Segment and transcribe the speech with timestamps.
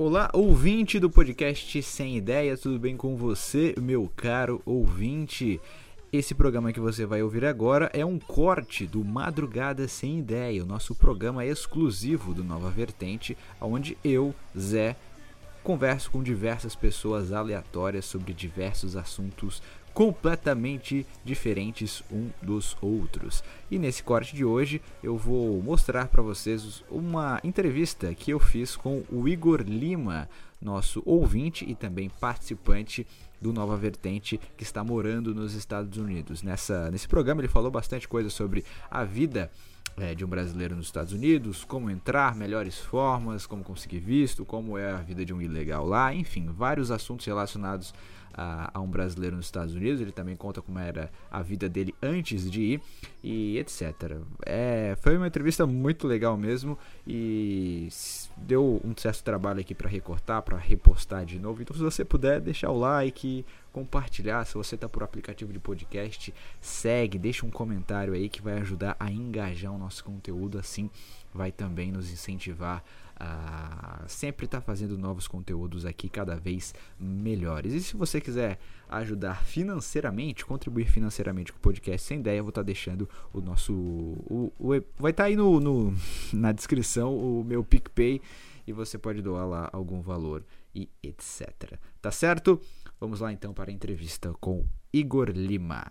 [0.00, 5.60] Olá, ouvinte do podcast Sem Ideia, tudo bem com você, meu caro ouvinte?
[6.12, 10.66] Esse programa que você vai ouvir agora é um corte do Madrugada Sem Ideia, o
[10.66, 14.94] nosso programa exclusivo do Nova Vertente, onde eu, Zé,
[15.64, 19.60] converso com diversas pessoas aleatórias sobre diversos assuntos
[19.98, 23.42] completamente diferentes um dos outros.
[23.68, 28.76] E nesse corte de hoje eu vou mostrar para vocês uma entrevista que eu fiz
[28.76, 30.30] com o Igor Lima,
[30.62, 33.04] nosso ouvinte e também participante
[33.42, 36.44] do Nova Vertente que está morando nos Estados Unidos.
[36.44, 39.50] Nessa, nesse programa ele falou bastante coisa sobre a vida
[39.96, 44.78] é, de um brasileiro nos Estados Unidos, como entrar, melhores formas, como conseguir visto, como
[44.78, 47.92] é a vida de um ilegal lá, enfim, vários assuntos relacionados
[48.32, 50.00] a, a, um brasileiro nos Estados Unidos.
[50.00, 52.82] Ele também conta como era a vida dele antes de ir
[53.22, 54.18] e etc.
[54.44, 57.88] É, foi uma entrevista muito legal mesmo e
[58.36, 61.62] deu um certo trabalho aqui para recortar, para repostar de novo.
[61.62, 66.34] Então, se você puder deixar o like, compartilhar, se você está por aplicativo de podcast,
[66.60, 70.90] segue, deixa um comentário aí que vai ajudar a engajar o nosso conteúdo, assim
[71.32, 72.82] vai também nos incentivar
[73.18, 77.72] a sempre estar tá fazendo novos conteúdos aqui cada vez melhores.
[77.72, 82.50] E se você quiser ajudar financeiramente, contribuir financeiramente com o podcast Sem Ideia, eu vou
[82.50, 83.72] estar tá deixando o nosso.
[83.72, 85.94] O, o vai estar tá aí no, no,
[86.32, 88.20] na descrição o meu PicPay
[88.66, 91.78] e você pode doar lá algum valor e etc.
[92.00, 92.60] Tá certo?
[93.00, 95.90] Vamos lá então para a entrevista com Igor Lima.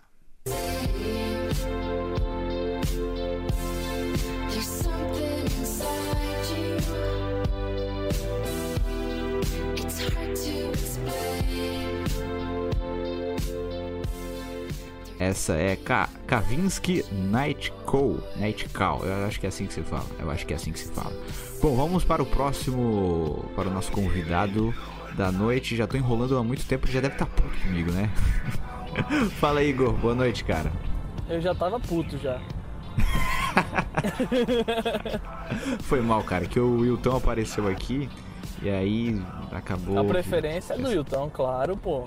[15.18, 18.18] Essa é Ka Kavinsky Night Call.
[18.36, 20.06] Night Call, eu acho que é assim que se fala.
[20.18, 21.12] Eu acho que é assim que se fala.
[21.60, 24.72] Bom, vamos para o próximo, para o nosso convidado
[25.16, 25.74] da noite.
[25.74, 28.10] Já tô enrolando há muito tempo, já deve estar tá puto comigo, né?
[29.40, 29.92] Fala aí, Igor.
[29.92, 30.72] Boa noite, cara.
[31.28, 32.40] Eu já tava puto já.
[35.82, 38.08] Foi mal, cara, que o Wilton apareceu aqui
[38.62, 39.22] e aí
[39.52, 39.98] acabou.
[39.98, 42.04] A preferência é do Wilton, claro, pô.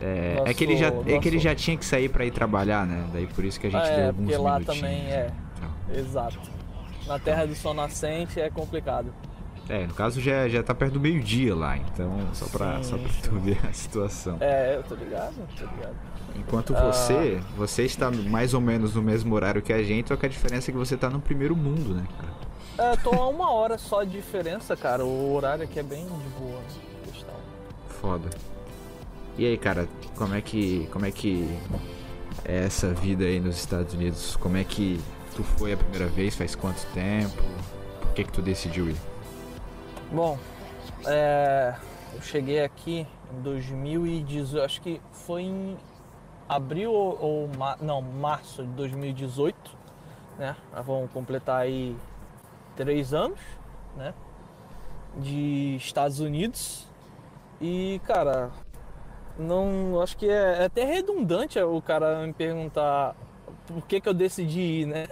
[0.00, 1.08] É, nosso, é, que ele já, nosso...
[1.08, 3.06] é que ele já tinha que sair para ir trabalhar, né?
[3.12, 5.30] Daí por isso que a gente é, deu alguns porque lá também é.
[5.56, 5.96] Então.
[5.96, 6.38] Exato.
[7.06, 9.12] Na terra do sol nascente é complicado.
[9.68, 12.98] É, no caso já, já tá perto do meio-dia lá, então só pra, sim, só
[12.98, 14.36] pra tu ver a situação.
[14.40, 15.96] É, eu tô ligado, tô ligado.
[16.36, 16.92] Enquanto ah.
[16.92, 20.28] você, você está mais ou menos no mesmo horário que a gente, só que a
[20.28, 22.90] diferença é que você tá no primeiro mundo, né, cara?
[22.90, 25.04] É, tô a uma hora só de diferença, cara.
[25.04, 26.60] O horário aqui é bem de boa.
[27.04, 27.34] Questão.
[27.88, 28.28] Foda.
[29.38, 31.48] E aí, cara, como é que como é que
[32.44, 34.36] é essa vida aí nos Estados Unidos?
[34.36, 35.00] Como é que
[35.36, 36.34] tu foi a primeira vez?
[36.34, 37.42] Faz quanto tempo?
[38.00, 39.13] Por que que tu decidiu ir?
[40.14, 40.38] Bom,
[41.08, 41.74] é,
[42.14, 45.76] eu cheguei aqui em 2018, acho que foi em
[46.48, 49.76] abril ou, ou não, março de 2018,
[50.38, 50.54] né?
[50.86, 51.96] Vamos completar aí
[52.76, 53.40] três anos,
[53.96, 54.14] né?
[55.16, 56.86] De Estados Unidos.
[57.60, 58.52] E, cara,
[59.36, 63.16] não acho que é, é, até redundante o cara me perguntar
[63.66, 65.06] por que, que eu decidi ir, né?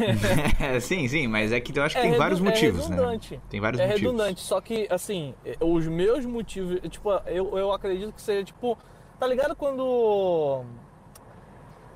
[0.80, 3.34] sim, sim, mas é que eu acho que é tem vários motivos, é redundante.
[3.34, 3.40] né?
[3.48, 4.02] Tem vários é motivos.
[4.02, 8.76] É redundante, só que, assim, os meus motivos, tipo, eu, eu acredito que seja, tipo,
[9.18, 10.64] tá ligado quando...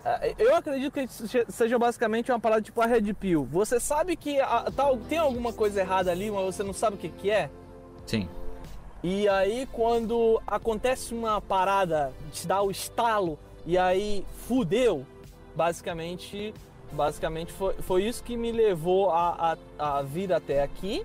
[0.04, 1.06] É, eu acredito que
[1.52, 3.46] seja basicamente uma parada tipo a Red Pill.
[3.52, 6.98] Você sabe que a, tá, tem alguma coisa errada ali, mas você não sabe o
[6.98, 7.48] que, que é?
[8.04, 8.28] Sim.
[9.00, 15.06] E aí quando acontece uma parada, te dá o estalo e aí fudeu,
[15.54, 16.54] basicamente,
[16.92, 21.04] basicamente foi, foi isso que me levou a, a, a vir até aqui,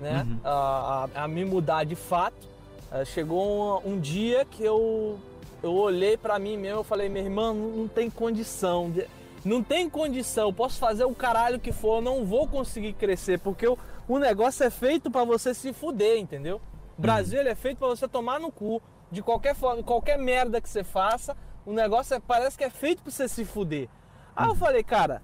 [0.00, 0.26] né?
[0.26, 0.38] Uhum.
[0.44, 2.54] A, a, a, me mudar de fato.
[2.92, 5.18] Uh, chegou um, um, dia que eu,
[5.62, 8.90] eu olhei para mim mesmo e falei, meu irmão, não tem condição.
[8.90, 9.06] De,
[9.44, 13.38] não tem condição, eu posso fazer o caralho que for, eu não vou conseguir crescer,
[13.40, 13.76] porque o,
[14.08, 16.60] o negócio é feito para você se fuder, entendeu?
[16.96, 18.80] O Brasil ele é feito para você tomar no cu
[19.10, 23.02] de qualquer forma, qualquer merda que você faça, o negócio é, parece que é feito
[23.02, 23.88] para você se fuder.
[24.36, 25.22] Aí eu falei, cara,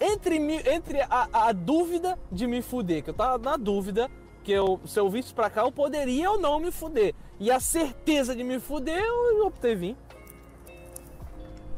[0.00, 4.10] entre, entre a, a, dúvida de me fuder, que eu tava na dúvida,
[4.42, 7.14] que eu, se eu visse pra cá, eu poderia ou não me fuder.
[7.38, 9.96] E a certeza de me fuder, eu optei vir.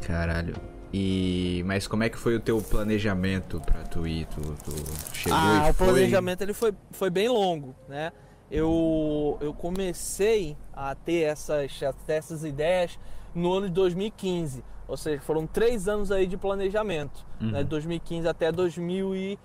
[0.01, 0.55] Caralho.
[0.93, 4.27] E mas como é que foi o teu planejamento para tu ir?
[4.27, 4.73] Tu, tu
[5.13, 8.13] chegou ah, e o planejamento ele foi, foi bem longo, né?
[8.55, 11.73] eu, eu comecei a ter essas,
[12.07, 12.99] essas ideias
[13.35, 14.65] no ano de 2015.
[14.87, 17.25] Ou seja, foram três anos aí de planejamento.
[17.41, 17.51] Uhum.
[17.51, 19.39] Né, de 2015 até 2000 e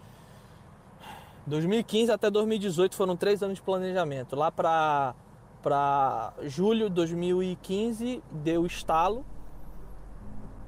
[1.48, 4.36] 2015 até 2018 foram três anos de planejamento.
[4.36, 5.16] Lá para
[5.62, 9.26] para julho de 2015 deu estalo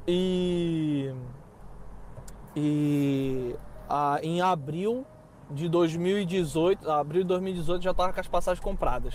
[0.05, 1.13] e
[2.55, 3.55] e
[4.21, 5.05] em abril
[5.49, 9.13] de 2018, abril de 2018 já tava com as passagens compradas.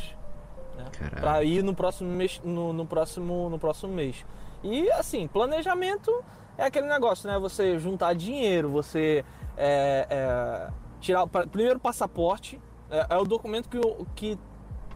[0.77, 0.85] Né?
[1.21, 4.25] Para ir no próximo mês, no, no, próximo no próximo mês.
[4.63, 6.13] E assim, planejamento
[6.59, 7.39] é aquele negócio, né?
[7.39, 9.25] Você juntar dinheiro, você
[9.57, 10.71] é, é,
[11.01, 13.81] tirar primeiro passaporte é, é, o documento que,
[14.15, 14.39] que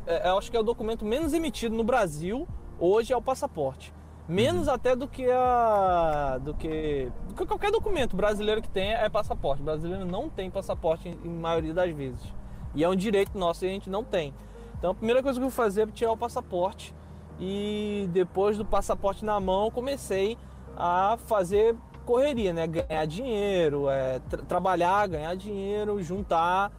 [0.07, 2.47] é, eu acho que é o documento menos emitido no Brasil
[2.79, 3.93] hoje é o passaporte
[4.29, 4.75] menos uhum.
[4.75, 9.63] até do que a do que, do que qualquer documento brasileiro que tenha é passaporte
[9.63, 12.33] o brasileiro não tem passaporte em, em maioria das vezes
[12.75, 14.33] e é um direito nosso e a gente não tem
[14.81, 16.95] então a primeira coisa que eu vou fazer é tirar o passaporte
[17.39, 20.39] e depois do passaporte na mão comecei
[20.75, 22.67] a fazer correria, né?
[22.67, 26.73] Ganhar dinheiro, é, tra trabalhar, ganhar dinheiro, juntar,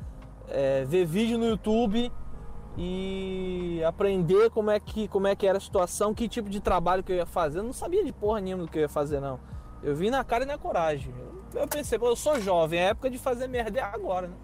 [0.49, 2.11] é, ver vídeo no YouTube
[2.75, 7.03] e aprender como é que como é que era a situação, que tipo de trabalho
[7.03, 7.59] que eu ia fazer.
[7.59, 9.39] Eu não sabia de porra nenhuma do que eu ia fazer não.
[9.83, 11.13] Eu vim na cara e na coragem.
[11.53, 14.35] Eu, pensei, eu sou jovem, é época de fazer merda é agora, né?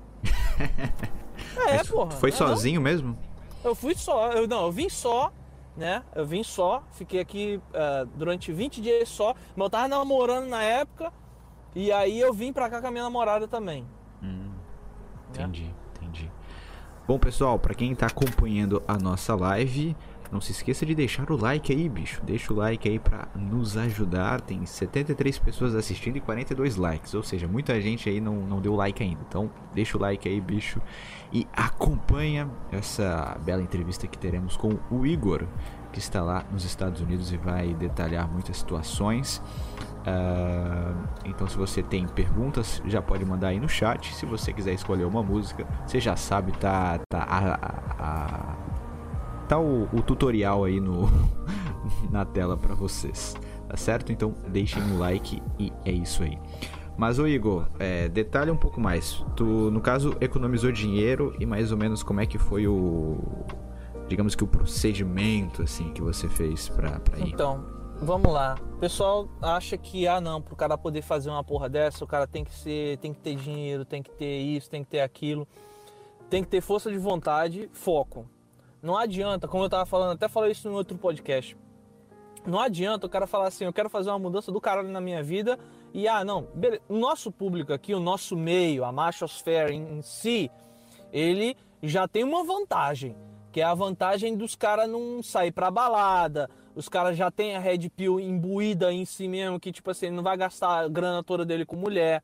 [1.69, 2.12] é, porra.
[2.12, 2.83] Foi sozinho não?
[2.83, 3.18] mesmo?
[3.63, 5.31] Eu fui só, eu não, eu vim só
[5.77, 6.04] né?
[6.15, 9.36] Eu vim só, fiquei aqui uh, durante 20 dias só.
[9.56, 11.13] Mas eu tava namorando na época.
[11.75, 13.86] E aí eu vim pra cá com a minha namorada também.
[14.24, 14.50] Hum,
[15.30, 15.74] entendi, né?
[16.01, 16.31] entendi.
[17.07, 19.95] Bom, pessoal, para quem tá acompanhando a nossa live,
[20.31, 22.21] não se esqueça de deixar o like aí, bicho.
[22.24, 24.41] Deixa o like aí para nos ajudar.
[24.41, 27.13] Tem 73 pessoas assistindo e 42 likes.
[27.13, 29.21] Ou seja, muita gente aí não, não deu like ainda.
[29.27, 30.81] Então, deixa o like aí, bicho.
[31.31, 35.45] E acompanha essa bela entrevista que teremos com o Igor,
[35.91, 39.41] que está lá nos Estados Unidos e vai detalhar muitas situações.
[40.07, 44.13] Uh, então, se você tem perguntas, já pode mandar aí no chat.
[44.13, 48.67] Se você quiser escolher uma música, você já sabe, tá, tá a, a, a
[49.48, 51.10] tá o, o tutorial aí no,
[52.12, 53.36] na tela para vocês,
[53.68, 54.12] tá certo?
[54.12, 56.38] Então deixem o like e é isso aí.
[56.98, 59.24] Mas o Igor, é, detalhe um pouco mais.
[59.36, 63.20] Tu, no caso, economizou dinheiro e mais ou menos como é que foi o,
[64.08, 67.30] digamos que o procedimento assim que você fez para ir?
[67.30, 67.64] Então,
[68.02, 68.58] vamos lá.
[68.74, 72.26] O pessoal acha que ah não, pro cara poder fazer uma porra dessa, o cara
[72.26, 75.48] tem que ser, tem que ter dinheiro, tem que ter isso, tem que ter aquilo,
[76.32, 78.26] tem que ter força de vontade, foco.
[78.81, 81.57] Não adianta, como eu tava falando, até falei isso em outro podcast.
[82.45, 85.21] Não adianta o cara falar assim, eu quero fazer uma mudança do caralho na minha
[85.21, 85.59] vida
[85.94, 86.81] e ah, não, beleza.
[86.88, 90.50] o nosso público aqui, o nosso meio, a machosfera em, em si,
[91.12, 93.15] ele já tem uma vantagem,
[93.51, 97.59] que é a vantagem dos caras não sair pra balada, os caras já têm a
[97.59, 101.44] red pill imbuída em si mesmo, que tipo assim, não vai gastar a grana toda
[101.44, 102.24] dele com mulher.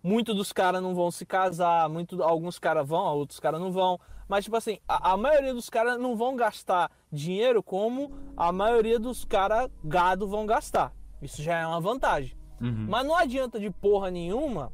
[0.00, 3.98] Muitos dos caras não vão se casar, muito, alguns caras vão, outros caras não vão.
[4.28, 8.98] Mas, tipo assim, a, a maioria dos caras não vão gastar dinheiro como a maioria
[8.98, 10.92] dos caras gado vão gastar.
[11.22, 12.36] Isso já é uma vantagem.
[12.60, 12.86] Uhum.
[12.88, 14.72] Mas não adianta de porra nenhuma.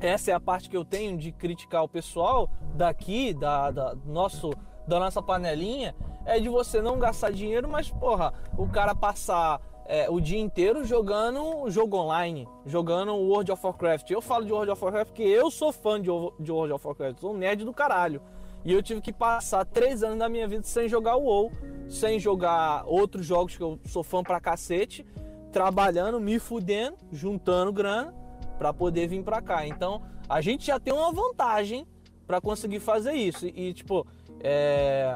[0.00, 4.50] Essa é a parte que eu tenho de criticar o pessoal daqui, da, da, nosso,
[4.86, 10.08] da nossa panelinha, é de você não gastar dinheiro, mas, porra, o cara passar é,
[10.08, 14.10] o dia inteiro jogando jogo online, jogando World of Warcraft.
[14.10, 17.18] Eu falo de World of Warcraft porque eu sou fã de, de World of Warcraft,
[17.18, 18.22] sou um nerd do caralho.
[18.68, 21.50] E eu tive que passar três anos da minha vida sem jogar o WoW,
[21.88, 25.06] sem jogar outros jogos que eu sou fã pra cacete,
[25.50, 28.14] trabalhando, me fudendo, juntando grana
[28.58, 29.66] para poder vir pra cá.
[29.66, 31.86] Então a gente já tem uma vantagem
[32.26, 33.46] para conseguir fazer isso.
[33.46, 34.06] E, tipo,
[34.40, 35.14] é...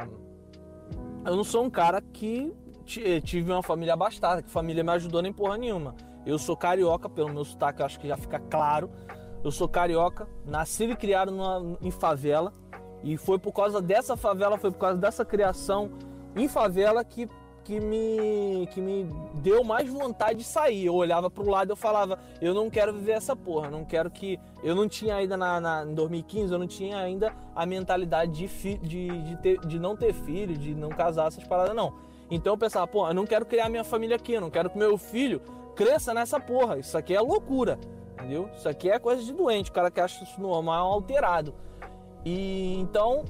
[1.23, 2.55] eu não sou um cara que
[2.87, 5.95] tive uma família abastada, que família me ajudou nem porra nenhuma.
[6.25, 8.89] Eu sou carioca, pelo meu sotaque, acho que já fica claro.
[9.45, 12.62] Eu sou carioca, nascido e criado numa, em favela.
[13.03, 15.91] E foi por causa dessa favela, foi por causa dessa criação
[16.37, 17.29] em favela que,
[17.65, 20.87] que, me, que me deu mais vontade de sair.
[20.87, 24.11] Eu olhava para o lado eu falava, eu não quero viver essa porra, não quero
[24.11, 24.39] que.
[24.63, 28.49] Eu não tinha ainda na, na em 2015, eu não tinha ainda a mentalidade de,
[28.49, 31.93] fi, de, de, ter, de não ter filho, de não casar, essas paradas, não.
[32.31, 34.79] Então eu pensava, pô, eu não quero criar minha família aqui, eu não quero que
[34.79, 35.41] meu filho
[35.75, 36.79] cresça nessa porra.
[36.79, 37.79] Isso aqui é loucura,
[38.15, 38.49] entendeu?
[38.57, 41.53] Isso aqui é coisa de doente, o cara que acha isso normal alterado.
[42.25, 43.25] E então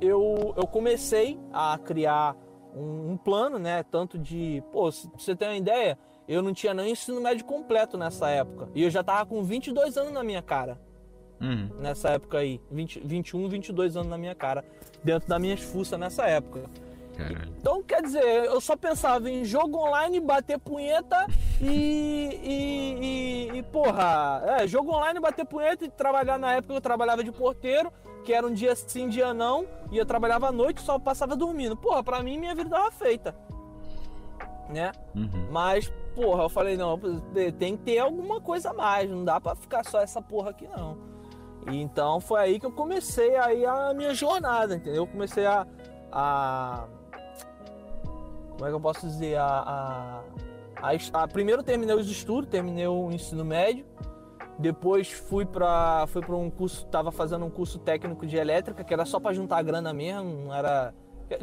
[0.00, 2.36] eu, eu comecei a criar
[2.74, 3.82] um, um, plano, né?
[3.84, 5.98] Tanto de, pô, se você tem uma ideia,
[6.28, 8.68] eu não tinha nem ensino médio completo nessa época.
[8.74, 10.78] E eu já tava com 22 anos na minha cara.
[11.40, 11.70] Uhum.
[11.78, 14.64] Nessa época aí, 20, 21, 22 anos na minha cara,
[15.02, 16.70] dentro das minhas fuças nessa época.
[17.16, 17.52] Caralho.
[17.58, 21.26] Então, quer dizer, eu só pensava em jogo online, bater punheta
[21.60, 22.40] e.
[22.42, 27.22] e, e, e porra, é, jogo online, bater punheta e trabalhar na época eu trabalhava
[27.22, 27.92] de porteiro
[28.24, 31.76] que era um dia sim, dia não, ia trabalhava à noite, só passava dormindo.
[31.76, 33.34] Porra, pra mim minha vida tava feita.
[34.68, 34.90] Né?
[35.14, 35.48] Uhum.
[35.50, 36.98] Mas, porra, eu falei, não,
[37.58, 40.66] tem que ter alguma coisa a mais, não dá pra ficar só essa porra aqui
[40.66, 40.96] não.
[41.70, 45.02] E então foi aí que eu comecei aí a minha jornada, entendeu?
[45.02, 45.66] Eu comecei a,
[46.10, 46.86] a
[48.54, 49.36] como é que eu posso dizer?
[49.36, 50.22] A,
[50.80, 53.84] a, a, a primeiro terminei os estudos, terminei o ensino médio,
[54.58, 58.94] depois fui para fui para um curso, tava fazendo um curso técnico de elétrica, que
[58.94, 60.94] era só para juntar grana mesmo, não era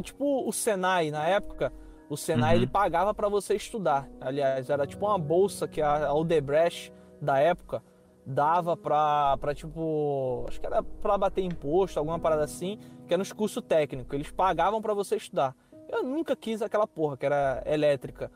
[0.01, 1.74] tipo o Senai na época.
[2.10, 2.62] O Senai uhum.
[2.63, 4.10] ele pagava para você estudar.
[4.20, 6.91] Aliás, era tipo uma bolsa que a Aldebrecht
[7.22, 7.82] da época
[8.25, 10.46] dava pra, pra tipo.
[10.48, 12.77] Acho que era pra bater imposto, alguma parada assim,
[13.08, 14.13] que era nos cursos técnicos.
[14.13, 15.56] Eles pagavam para você estudar.
[15.89, 18.32] Eu nunca quis aquela porra que era elétrica.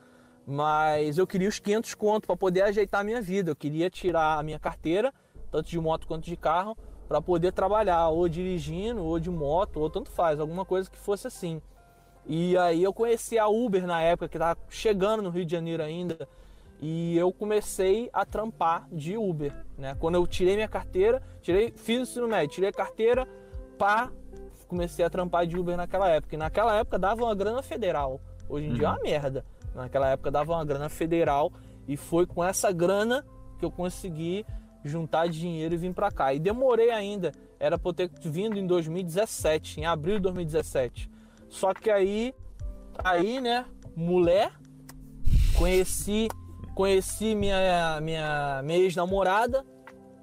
[0.46, 3.52] Mas eu queria os 500 conto para poder ajeitar a minha vida.
[3.52, 5.14] Eu queria tirar a minha carteira,
[5.52, 9.90] tanto de moto quanto de carro, para poder trabalhar ou dirigindo, ou de moto, ou
[9.90, 11.62] tanto faz, alguma coisa que fosse assim.
[12.28, 15.84] E aí eu conheci a Uber na época, que estava chegando no Rio de Janeiro
[15.84, 16.28] ainda,
[16.82, 19.96] e eu comecei a trampar de Uber, né?
[20.00, 23.28] Quando eu tirei minha carteira, tirei, fiz o ensino médio, tirei a carteira,
[23.78, 24.12] pá,
[24.68, 26.36] comecei a trampar de Uber naquela época.
[26.36, 28.20] E naquela época dava uma grana federal.
[28.50, 28.76] Hoje em uhum.
[28.76, 29.04] dia é uma uhum.
[29.04, 29.46] merda.
[29.76, 31.52] Naquela época dava uma grana federal
[31.88, 33.26] e foi com essa grana
[33.60, 34.46] que eu consegui
[34.84, 36.34] juntar dinheiro e vir para cá.
[36.34, 41.10] E demorei ainda, era para eu ter vindo em 2017, em abril de 2017.
[41.50, 42.34] Só que aí,
[43.04, 43.66] aí, né,
[43.96, 44.52] mulher,
[45.58, 46.28] conheci,
[46.74, 49.66] conheci minha minha, minha ex-namorada,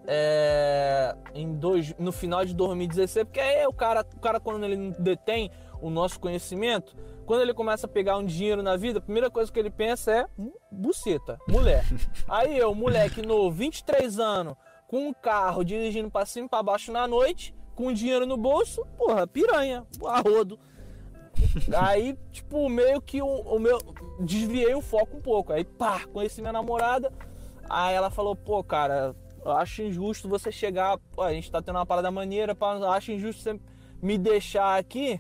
[0.07, 4.93] é, em dois, no final de 2016, porque aí o cara, o cara quando ele
[4.99, 6.97] detém o nosso conhecimento,
[7.33, 10.13] quando ele começa a pegar um dinheiro na vida, a primeira coisa que ele pensa
[10.13, 11.83] é hum, buceta, mulher.
[12.29, 14.55] Aí eu, moleque novo, 23 anos,
[14.87, 18.85] com um carro, dirigindo para cima e para baixo na noite, com dinheiro no bolso,
[18.99, 20.61] porra, piranha, arrodo.
[21.75, 23.79] Aí, tipo, meio que o, o meu.
[24.21, 25.55] Desviei o foco um pouco.
[25.55, 27.11] Aí, pá, conheci minha namorada.
[27.67, 30.99] Aí ela falou, pô, cara, eu acho injusto você chegar.
[31.13, 33.59] Pô, a gente tá tendo uma parada maneira, pá, acho injusto você
[34.03, 35.19] me deixar aqui,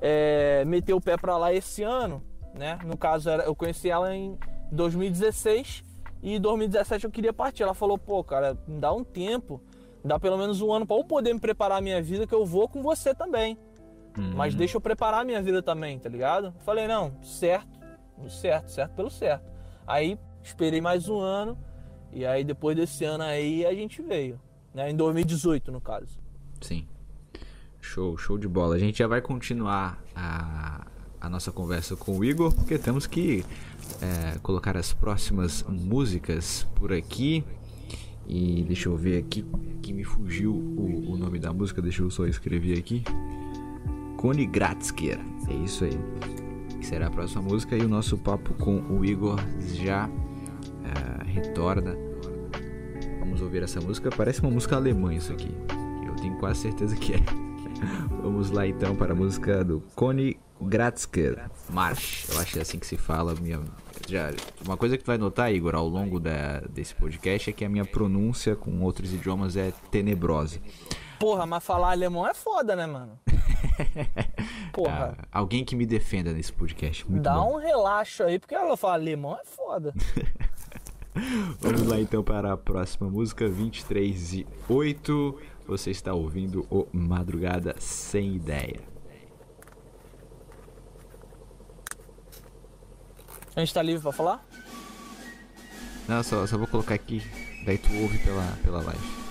[0.00, 2.22] é, meter o pé pra lá esse ano,
[2.54, 2.78] né?
[2.84, 4.38] No caso, eu conheci ela em
[4.72, 5.84] 2016
[6.22, 7.62] e em 2017 eu queria partir.
[7.62, 9.60] Ela falou, pô, cara, me dá um tempo,
[10.04, 12.44] dá pelo menos um ano para eu poder me preparar a minha vida, que eu
[12.44, 13.58] vou com você também.
[14.16, 14.34] Uhum.
[14.34, 16.54] Mas deixa eu preparar a minha vida também, tá ligado?
[16.60, 17.78] Falei, não, certo,
[18.28, 19.44] certo, certo pelo certo.
[19.86, 21.58] Aí esperei mais um ano
[22.12, 24.40] e aí depois desse ano aí a gente veio,
[24.72, 24.90] né?
[24.90, 26.18] Em 2018 no caso.
[26.60, 26.88] Sim.
[27.86, 28.74] Show, show de bola.
[28.74, 30.86] A gente já vai continuar a,
[31.20, 33.44] a nossa conversa com o Igor, porque temos que
[34.02, 37.44] é, colocar as próximas músicas por aqui.
[38.28, 39.44] E deixa eu ver aqui
[39.80, 43.04] que me fugiu o, o nome da música, deixa eu só escrever aqui.
[44.16, 45.98] Cone Gratsker, é isso aí.
[46.82, 49.38] Será a próxima música e o nosso papo com o Igor
[49.74, 50.10] já
[50.84, 51.96] é, retorna
[53.36, 54.08] Vamos ouvir essa música.
[54.08, 55.50] Parece uma música alemã isso aqui.
[56.06, 57.45] Eu tenho quase certeza que é.
[58.22, 62.28] Vamos lá então para a música do Conny Gratzker March.
[62.30, 63.34] Eu acho que é assim que se fala.
[63.34, 63.60] Minha...
[64.08, 64.32] Já,
[64.64, 67.68] uma coisa que tu vai notar, Igor, ao longo da, desse podcast é que a
[67.68, 70.60] minha pronúncia com outros idiomas é tenebrosa.
[71.18, 73.18] Porra, mas falar alemão é foda, né, mano?
[74.72, 75.16] Porra.
[75.18, 77.08] Ah, alguém que me defenda nesse podcast.
[77.08, 77.54] Muito Dá bom.
[77.54, 79.94] um relaxo aí, porque ela fala alemão é foda.
[81.60, 85.38] Vamos lá então para a próxima música, 23 e 8.
[85.66, 88.80] Você está ouvindo o Madrugada Sem Ideia.
[93.54, 94.46] A gente tá livre pra falar?
[96.06, 97.22] Não, só, só vou colocar aqui,
[97.64, 99.26] daí tu ouve pela, pela live.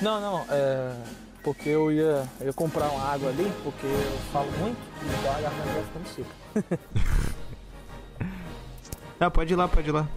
[0.00, 0.96] Não, não, é.
[1.44, 5.40] Porque eu ia, eu ia comprar uma água ali, porque eu falo muito, então a
[5.40, 6.30] garganta vai ficando seca.
[9.20, 10.08] Não, pode ir lá, pode ir lá.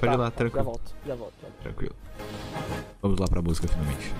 [0.00, 0.64] Pode tá, ir lá, tranquilo.
[0.64, 1.34] Já volto, já volto.
[1.40, 1.62] Já volto.
[1.62, 1.94] Tranquilo.
[3.00, 4.12] Vamos lá pra música finalmente.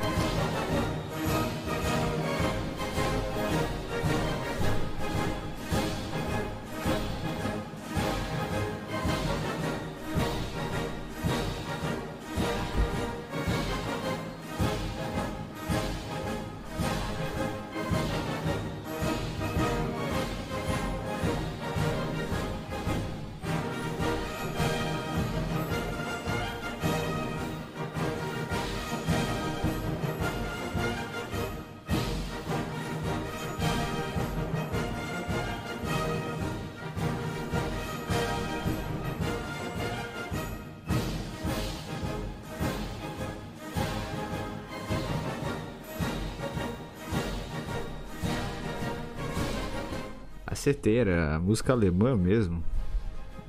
[50.63, 52.63] Acertei, era a música alemã mesmo.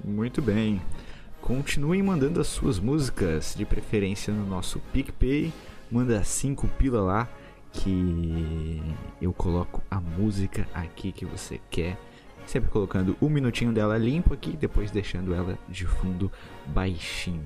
[0.04, 0.82] Muito bem.
[1.44, 5.54] Continuem mandando as suas músicas, de preferência no nosso PicPay.
[5.92, 7.30] Manda 5 pila lá
[7.72, 8.82] que
[9.22, 12.00] eu coloco a música aqui que você quer.
[12.48, 16.32] Sempre colocando um minutinho dela limpo aqui, depois deixando ela de fundo
[16.66, 17.46] baixinho.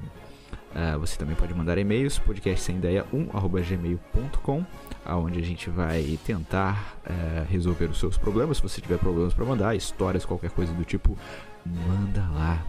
[0.71, 4.65] Uh, você também pode mandar e-mails, podcastsemdeia1.gmail.com,
[5.05, 8.57] aonde a gente vai tentar uh, resolver os seus problemas.
[8.57, 11.17] Se você tiver problemas para mandar, histórias, qualquer coisa do tipo,
[11.65, 12.63] manda lá.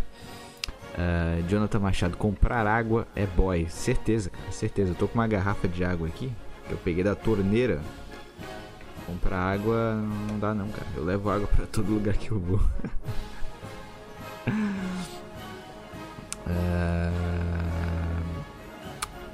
[0.94, 3.66] Uh, Jonathan Machado, comprar água é boy.
[3.68, 4.92] Certeza, certeza.
[4.92, 6.32] Eu tô com uma garrafa de água aqui,
[6.66, 7.80] que eu peguei da torneira.
[9.06, 9.94] Comprar água
[10.28, 10.86] não dá não, cara.
[10.96, 12.60] Eu levo água para todo lugar que eu vou.
[16.46, 17.37] uh,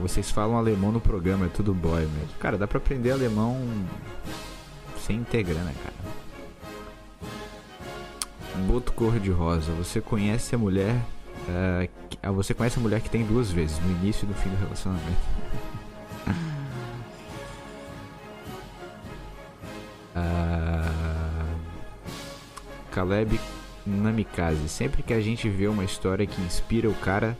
[0.08, 2.34] vocês falam alemão no programa, é tudo boy mesmo.
[2.38, 3.58] Cara, dá pra aprender alemão
[5.06, 5.94] sem integrar, né, cara?
[8.66, 9.72] Boto cor de rosa.
[9.72, 11.00] Você conhece a mulher
[11.44, 14.56] Uh, você conhece a mulher que tem duas vezes, no início e no fim do
[14.56, 15.04] relacionamento.
[20.16, 21.58] uh,
[22.90, 23.38] Caleb
[23.86, 24.68] Namikaze.
[24.68, 27.36] Sempre que a gente vê uma história que inspira o cara,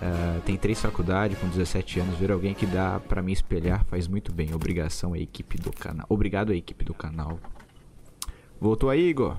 [0.00, 4.08] uh, tem três faculdades com 17 anos, ver alguém que dá para me espelhar faz
[4.08, 4.54] muito bem.
[4.54, 6.06] Obrigação à equipe do canal.
[6.08, 7.38] Obrigado à equipe do canal.
[8.60, 9.36] Voltou aí, Igor?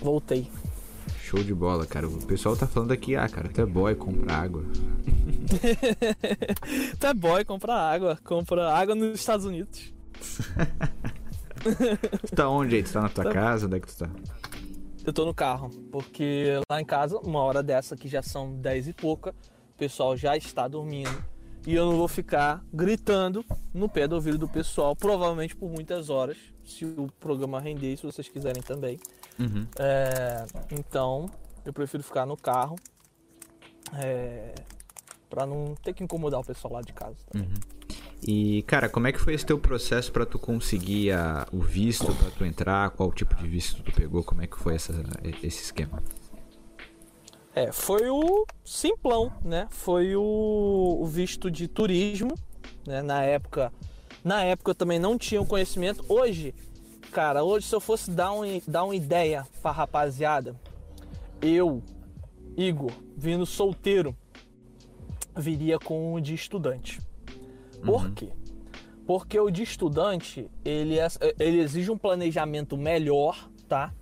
[0.00, 0.50] Voltei.
[1.20, 2.08] Show de bola, cara.
[2.08, 4.64] O pessoal tá falando aqui, ah, cara, tu é boy, compra água.
[6.98, 8.18] tu é boy, compra água.
[8.24, 9.92] Compra água nos Estados Unidos.
[11.60, 12.82] tu tá onde aí?
[12.82, 13.66] Tu tá na tua casa?
[13.66, 14.10] Onde é que tu tá?
[15.04, 18.88] Eu tô no carro, porque lá em casa, uma hora dessa que já são 10
[18.88, 21.24] e pouca, o pessoal já está dormindo
[21.66, 26.08] e eu não vou ficar gritando no pé do ouvido do pessoal, provavelmente por muitas
[26.08, 28.98] horas, se o programa render, se vocês quiserem também.
[29.38, 29.66] Uhum.
[29.78, 31.30] É, então,
[31.64, 32.76] eu prefiro ficar no carro
[33.94, 34.54] é,
[35.28, 37.18] para não ter que incomodar o pessoal lá de casa.
[37.34, 37.54] Uhum.
[38.22, 42.14] E, cara, como é que foi esse teu processo para tu conseguir a, o visto,
[42.14, 42.90] para tu entrar?
[42.90, 44.22] Qual tipo de visto tu pegou?
[44.22, 44.92] Como é que foi essa,
[45.42, 46.02] esse esquema?
[47.54, 49.66] É, foi o simplão, né?
[49.70, 52.34] Foi o, o visto de turismo,
[52.86, 53.02] né?
[53.02, 53.72] Na época,
[54.22, 56.04] na época eu também não tinha o conhecimento.
[56.06, 56.54] Hoje,
[57.10, 60.54] cara, hoje se eu fosse dar, um, dar uma ideia pra rapaziada,
[61.40, 61.82] eu,
[62.54, 64.14] Igor, vindo solteiro,
[65.34, 67.00] viria com o de estudante.
[67.84, 68.14] Por uhum.
[68.14, 68.28] quê?
[69.06, 73.92] Porque o de estudante, ele, é, ele exige um planejamento melhor, tá?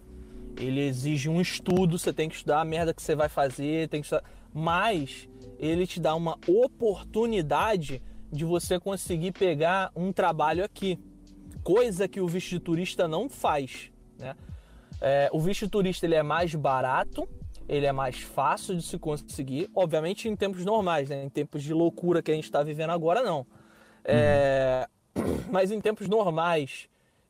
[0.57, 4.01] Ele exige um estudo, você tem que estudar a merda que você vai fazer, tem
[4.01, 10.99] que estudar, mas ele te dá uma oportunidade de você conseguir pegar um trabalho aqui,
[11.62, 14.35] coisa que o visto de turista não faz, né?
[15.01, 17.29] É, o visto de turista ele é mais barato,
[17.69, 21.25] ele é mais fácil de se conseguir, obviamente em tempos normais, né?
[21.25, 23.47] Em tempos de loucura que a gente está vivendo agora, não.
[24.09, 24.88] É.
[25.53, 26.88] Mas em tempos normais,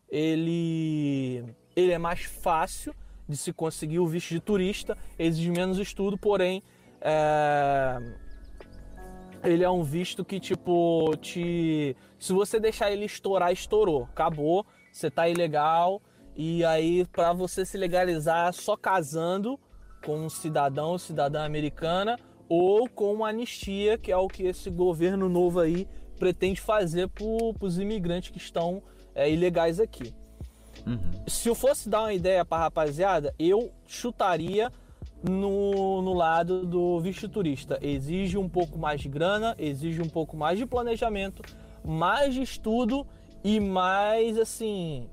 [0.08, 2.94] ele, ele é mais fácil
[3.28, 6.62] de se conseguir o visto de turista, exige menos estudo, porém
[7.00, 7.98] é...
[9.44, 15.10] ele é um visto que tipo te se você deixar ele estourar, estourou, acabou, você
[15.10, 16.00] tá ilegal
[16.34, 19.60] e aí para você se legalizar só casando
[20.04, 24.70] com um cidadão ou cidadã americana ou com uma anistia, que é o que esse
[24.70, 25.86] governo novo aí
[26.18, 27.24] pretende fazer para
[27.60, 28.82] os imigrantes que estão
[29.14, 30.12] é, ilegais aqui.
[30.86, 30.98] Uhum.
[31.26, 34.70] Se eu fosse dar uma ideia para rapaziada, eu chutaria
[35.22, 37.78] no, no lado do visto turista.
[37.82, 41.42] Exige um pouco mais de grana, exige um pouco mais de planejamento,
[41.84, 43.06] mais de estudo
[43.42, 45.08] e mais assim.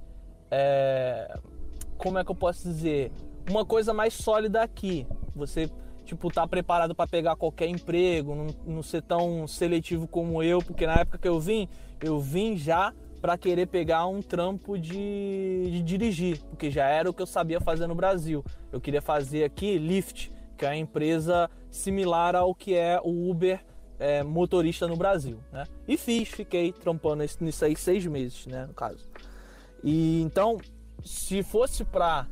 [0.51, 1.37] É,
[1.97, 3.11] como é que eu posso dizer?
[3.49, 5.07] Uma coisa mais sólida aqui.
[5.35, 5.69] Você
[6.05, 10.85] tipo tá preparado para pegar qualquer emprego, não, não ser tão seletivo como eu, porque
[10.85, 11.67] na época que eu vim,
[12.01, 17.13] eu vim já para querer pegar um trampo de, de, dirigir, porque já era o
[17.13, 18.45] que eu sabia fazer no Brasil.
[18.71, 23.59] Eu queria fazer aqui Lyft, que é uma empresa similar ao que é o Uber
[23.97, 25.63] é, motorista no Brasil, né?
[25.87, 29.09] E fiz, fiquei trampando nisso aí seis meses, né, no caso.
[29.83, 30.59] E então,
[31.03, 32.27] se fosse para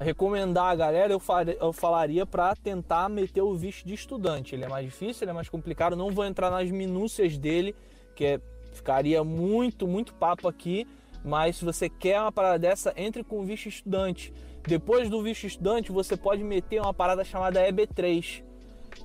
[0.00, 1.22] recomendar a galera, eu,
[1.60, 4.54] eu falaria para tentar meter o visto de estudante.
[4.54, 5.96] Ele é mais difícil, ele é mais complicado.
[5.96, 7.74] Não vou entrar nas minúcias dele,
[8.14, 8.40] que é
[8.76, 10.86] Ficaria muito, muito papo aqui,
[11.24, 14.34] mas se você quer uma parada dessa, entre com o visto estudante.
[14.68, 18.44] Depois do visto estudante, você pode meter uma parada chamada EB3,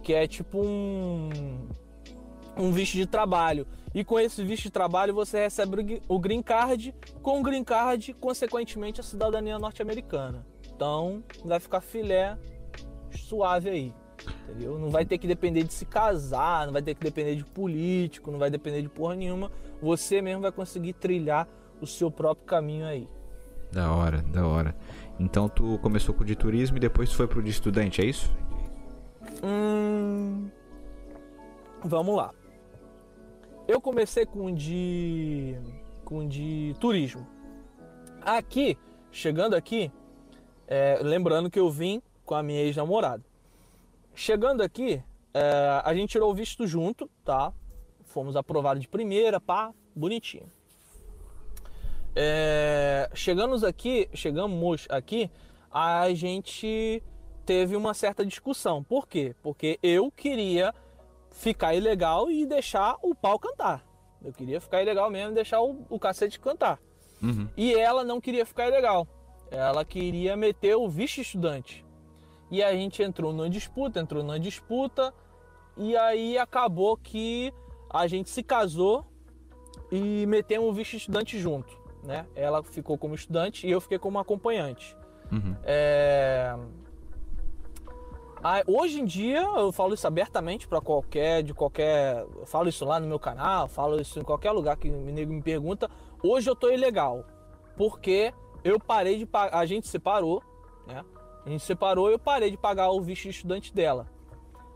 [0.03, 1.29] que é tipo um
[2.57, 3.65] um visto de trabalho.
[3.95, 8.13] E com esse visto de trabalho você recebe o green card, com o green card,
[8.15, 10.45] consequentemente, a cidadania norte-americana.
[10.81, 12.35] Então vai ficar filé
[13.11, 13.93] suave aí.
[14.49, 14.79] Entendeu?
[14.79, 18.31] Não vai ter que depender de se casar, não vai ter que depender de político,
[18.31, 19.51] não vai depender de porra nenhuma.
[19.79, 21.47] Você mesmo vai conseguir trilhar
[21.79, 23.07] o seu próprio caminho aí.
[23.71, 24.75] Da hora, da hora.
[25.19, 28.05] Então tu começou com o de turismo e depois tu foi pro de estudante, é
[28.05, 28.35] isso?
[29.43, 30.49] Hum,
[31.83, 32.31] vamos lá.
[33.67, 35.55] Eu comecei com de
[36.03, 37.27] com de turismo.
[38.23, 38.75] Aqui,
[39.11, 39.91] chegando aqui,
[40.71, 43.21] é, lembrando que eu vim com a minha ex-namorada.
[44.15, 45.03] Chegando aqui,
[45.33, 47.51] é, a gente tirou o visto junto, tá?
[48.05, 50.49] Fomos aprovados de primeira, pá, bonitinho.
[52.15, 55.29] É, chegamos aqui, chegamos aqui,
[55.69, 57.03] a gente
[57.45, 58.81] teve uma certa discussão.
[58.81, 59.35] Por quê?
[59.43, 60.73] Porque eu queria
[61.31, 63.85] ficar ilegal e deixar o pau cantar.
[64.23, 66.79] Eu queria ficar ilegal mesmo e deixar o, o cacete cantar.
[67.21, 67.49] Uhum.
[67.57, 69.05] E ela não queria ficar ilegal.
[69.51, 71.85] Ela queria meter o visto estudante.
[72.49, 75.13] E a gente entrou numa disputa, entrou numa disputa,
[75.77, 77.53] e aí acabou que
[77.89, 79.05] a gente se casou
[79.91, 81.77] e metemos o visto estudante junto.
[82.03, 82.25] Né?
[82.35, 84.95] Ela ficou como estudante e eu fiquei como acompanhante.
[85.31, 85.55] Uhum.
[85.63, 86.55] É...
[88.43, 92.83] Ah, hoje em dia eu falo isso abertamente para qualquer, de qualquer, eu falo isso
[92.83, 95.89] lá no meu canal, falo isso em qualquer lugar que o nego me pergunta.
[96.23, 97.23] Hoje eu tô ilegal,
[97.77, 100.43] porque eu parei de pagar, a gente separou,
[100.87, 101.03] né?
[101.45, 104.07] A gente separou e eu parei de pagar o visto de estudante dela.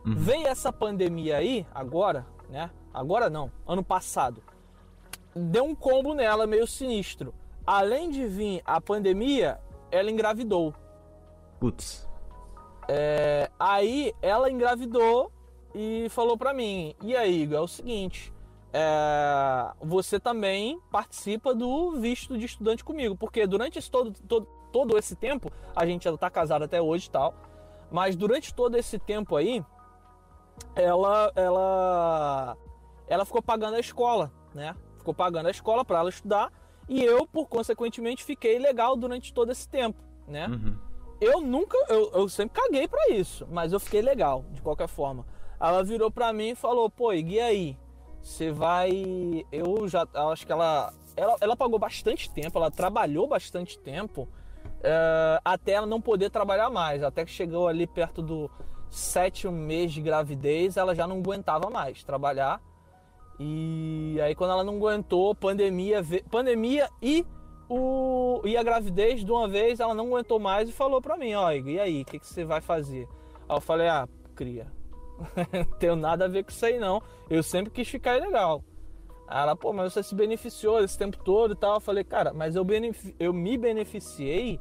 [0.06, 0.16] Uhum.
[0.16, 2.70] Veio essa pandemia aí, agora, né?
[2.94, 4.42] Agora não, ano passado.
[5.36, 7.34] Deu um combo nela meio sinistro.
[7.66, 9.60] Além de vir a pandemia,
[9.92, 10.74] ela engravidou.
[11.60, 12.08] Putz.
[12.88, 15.32] É, aí ela engravidou
[15.74, 18.32] e falou para mim: E aí, Igor, é o seguinte,
[18.78, 24.98] é, você também participa do visto de estudante comigo, porque durante esse todo, todo, todo
[24.98, 27.34] esse tempo, a gente já tá casado até hoje e tal,
[27.90, 29.64] mas durante todo esse tempo aí,
[30.76, 32.58] ela, ela,
[33.08, 34.76] ela ficou pagando a escola, né?
[34.98, 36.52] Ficou pagando a escola para ela estudar
[36.90, 40.48] e eu, por consequentemente, fiquei legal durante todo esse tempo, né?
[40.50, 40.78] Uhum.
[41.22, 45.26] Eu nunca, eu, eu sempre caguei para isso, mas eu fiquei legal, de qualquer forma.
[45.58, 47.78] Ela virou para mim e falou: pô, e aí?
[48.26, 49.46] Você vai.
[49.52, 50.08] Eu já.
[50.32, 51.38] Acho que ela, ela.
[51.40, 54.28] Ela pagou bastante tempo, ela trabalhou bastante tempo
[54.80, 57.04] uh, até ela não poder trabalhar mais.
[57.04, 58.50] Até que chegou ali perto do
[58.90, 62.60] sétimo mês de gravidez, ela já não aguentava mais trabalhar.
[63.40, 67.24] E aí quando ela não aguentou, pandemia, pandemia e
[67.70, 71.36] o, e a gravidez de uma vez ela não aguentou mais e falou pra mim,
[71.36, 73.08] ó, e aí, o que, que você vai fazer?
[73.48, 74.68] Aí eu falei, ah, cria,
[75.52, 78.64] não tenho nada a ver com isso aí não, eu sempre quis ficar legal.
[79.28, 81.76] Aí ela, pô, mas você se beneficiou esse tempo todo e tal.
[81.76, 82.66] Eu falei, cara, mas eu,
[83.20, 84.60] eu me beneficiei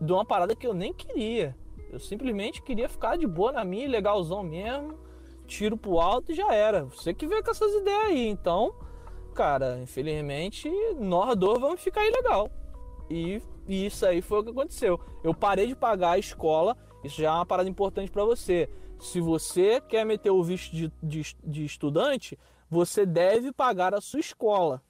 [0.00, 1.56] de uma parada que eu nem queria.
[1.92, 4.98] Eu simplesmente queria ficar de boa na minha, legalzão mesmo,
[5.46, 6.84] tiro pro alto e já era.
[6.86, 8.74] Você que veio com essas ideias aí, então
[9.40, 12.50] cara, infelizmente, nós dois vamos ficar ilegal.
[13.08, 15.00] E, e isso aí foi o que aconteceu.
[15.24, 18.68] Eu parei de pagar a escola, isso já é uma parada importante para você.
[19.00, 24.20] Se você quer meter o visto de, de, de estudante, você deve pagar a sua
[24.20, 24.82] escola.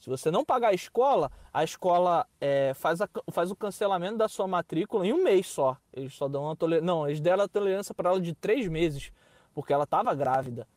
[0.00, 4.28] Se você não pagar a escola, a escola é, faz, a, faz o cancelamento da
[4.28, 5.78] sua matrícula em um mês só.
[5.92, 6.84] Eles só dão uma tolerância.
[6.84, 9.10] Não, eles deram a tolerância para ela de três meses,
[9.54, 10.68] porque ela estava grávida.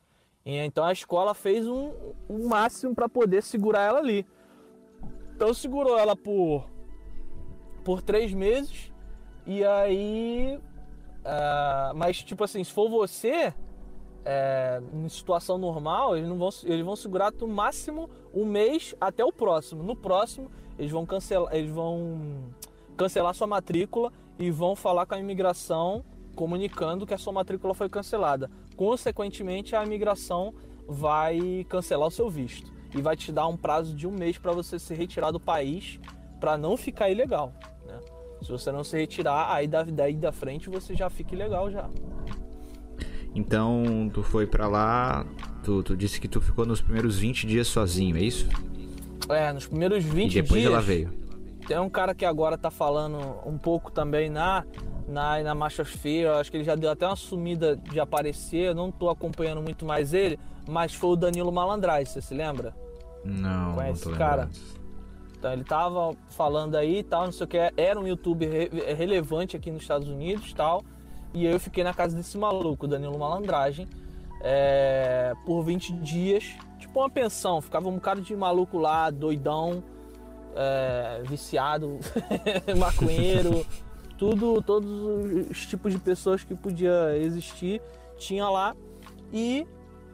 [0.46, 1.92] Então a escola fez um,
[2.30, 4.26] um máximo para poder segurar ela ali.
[5.36, 6.70] Então segurou ela por,
[7.84, 8.94] por três meses
[9.46, 10.58] e aí.
[11.28, 13.54] Uh, mas tipo assim, se for você,
[14.24, 19.26] é, em situação normal, eles, não vão, eles vão segurar no máximo um mês até
[19.26, 19.84] o próximo.
[19.84, 22.54] No próximo, eles vão cancelar, eles vão
[22.96, 27.90] cancelar sua matrícula e vão falar com a imigração comunicando que a sua matrícula foi
[27.90, 28.50] cancelada.
[28.76, 30.54] Consequentemente, a imigração
[30.88, 34.54] vai cancelar o seu visto e vai te dar um prazo de um mês para
[34.54, 36.00] você se retirar do país
[36.40, 37.54] para não ficar ilegal.
[38.42, 41.90] Se você não se retirar, aí daí da frente você já fica ilegal já.
[43.36, 45.26] Então, tu foi para lá,
[45.64, 48.48] tu, tu, disse que tu ficou nos primeiros 20 dias sozinho, é isso?
[49.30, 50.34] É, nos primeiros 20 dias.
[50.34, 51.12] E depois dias, ela veio.
[51.68, 54.66] Tem um cara que agora tá falando um pouco também na
[55.08, 58.92] na, na Machosfera, acho que ele já deu até uma sumida de aparecer, eu não
[58.92, 62.76] tô acompanhando muito mais ele, mas foi o Danilo Malandrais, você se lembra?
[63.24, 64.50] Não, Conhece não esse cara?
[65.38, 68.94] Então ele tava falando aí e tal, não sei o que, era um youtuber re
[68.94, 70.84] relevante aqui nos Estados Unidos e tal,
[71.34, 73.88] e eu fiquei na casa desse maluco, Danilo Malandragem,
[74.42, 76.44] é, por 20 dias,
[76.80, 77.62] tipo uma pensão.
[77.62, 79.84] Ficava um bocado de maluco lá, doidão,
[80.56, 82.00] é, viciado,
[82.78, 83.66] maconheiro,
[84.18, 84.90] tudo, todos
[85.52, 87.82] os tipos de pessoas que podia existir
[88.18, 88.76] tinha lá.
[89.32, 89.68] E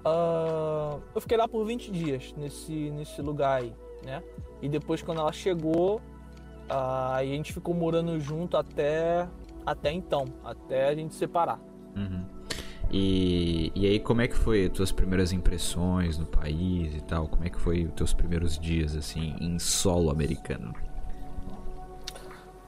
[0.06, 3.74] uh, eu fiquei lá por 20 dias nesse, nesse lugar aí,
[4.06, 4.24] né?
[4.62, 5.98] E depois quando ela chegou,
[6.70, 9.28] uh, a gente ficou morando junto até,
[9.66, 11.60] até então, até a gente separar.
[11.96, 12.26] Uhum.
[12.92, 17.28] E, e aí, como é que foi as tuas primeiras impressões no país e tal?
[17.28, 20.74] Como é que foi os teus primeiros dias, assim, em solo americano?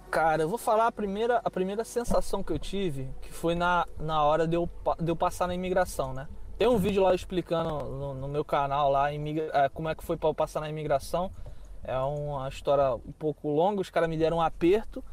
[0.09, 3.85] Cara, eu vou falar a primeira, a primeira sensação que eu tive, que foi na,
[3.99, 4.67] na hora de eu,
[4.99, 6.27] de eu passar na imigração, né?
[6.57, 10.03] Tem um vídeo lá explicando no, no meu canal lá imigra, é, como é que
[10.03, 11.31] foi para eu passar na imigração.
[11.83, 15.03] É uma história um pouco longa, os caras me deram um aperto,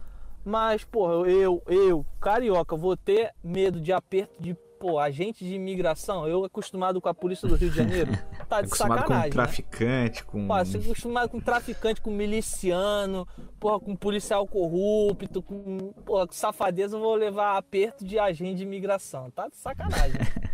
[0.44, 6.26] mas, porra, eu, eu, carioca, vou ter medo de aperto de pô, agente de imigração,
[6.26, 8.10] eu acostumado com a polícia do Rio de Janeiro,
[8.48, 9.30] tá de acostumado sacanagem.
[9.30, 10.26] com traficante, né?
[10.26, 10.46] com.
[10.48, 13.28] Pô, acostumado com traficante, com miliciano,
[13.60, 18.62] porra, com policial corrupto, com, porra, com safadeza, eu vou levar aperto de agente de
[18.64, 19.30] imigração.
[19.30, 20.20] Tá de sacanagem.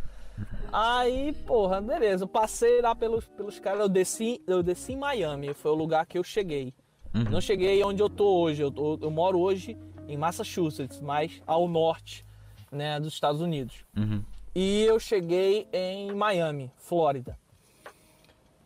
[0.73, 5.55] Aí, porra, beleza, eu passei lá pelos, pelos caras, eu desci, eu desci em Miami,
[5.55, 6.75] foi o lugar que eu cheguei.
[7.15, 7.25] Uhum.
[7.25, 9.77] Não cheguei onde eu tô hoje, eu, eu moro hoje
[10.07, 12.27] em Massachusetts, mas ao norte
[12.71, 13.85] né, dos Estados Unidos.
[13.97, 14.23] Uhum.
[14.55, 17.39] E eu cheguei em Miami, Flórida.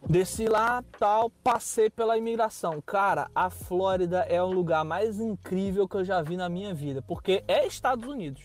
[0.09, 2.83] Desci lá, tal, passei pela imigração.
[2.85, 7.01] Cara, a Flórida é o lugar mais incrível que eu já vi na minha vida,
[7.03, 8.43] porque é Estados Unidos.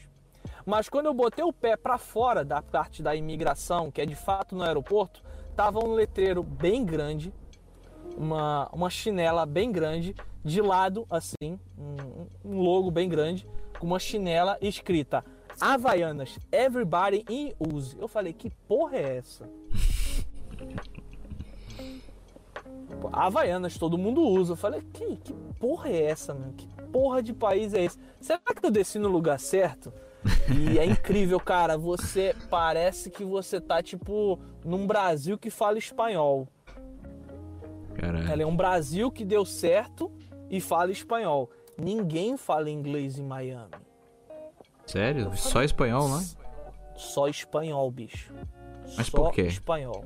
[0.68, 4.16] Mas quando eu botei o pé para fora da parte da imigração, que é de
[4.16, 5.24] fato no aeroporto,
[5.56, 7.34] tava um letreiro bem grande,
[8.18, 13.48] uma, uma chinela bem grande, de lado assim, um, um logo bem grande,
[13.80, 15.24] com uma chinela escrita
[15.58, 17.98] Havaianas, everybody in use.
[17.98, 19.50] Eu falei, que porra é essa?
[23.14, 24.52] Havaianas, todo mundo usa.
[24.52, 26.52] Eu falei, que, que porra é essa, mano?
[26.52, 27.98] Que porra de país é esse?
[28.20, 29.94] Será que eu desci no lugar certo?
[30.50, 31.78] E é incrível, cara.
[31.78, 36.48] Você parece que você tá, tipo, num Brasil que fala espanhol.
[37.96, 38.32] Caralho.
[38.32, 40.12] Ela é um Brasil que deu certo
[40.50, 41.50] e fala espanhol.
[41.78, 43.72] Ninguém fala inglês em Miami.
[44.86, 45.36] Sério?
[45.36, 46.24] Só espanhol lá?
[46.96, 48.34] Só espanhol, bicho.
[48.96, 49.42] Mas só por quê?
[49.44, 50.06] espanhol.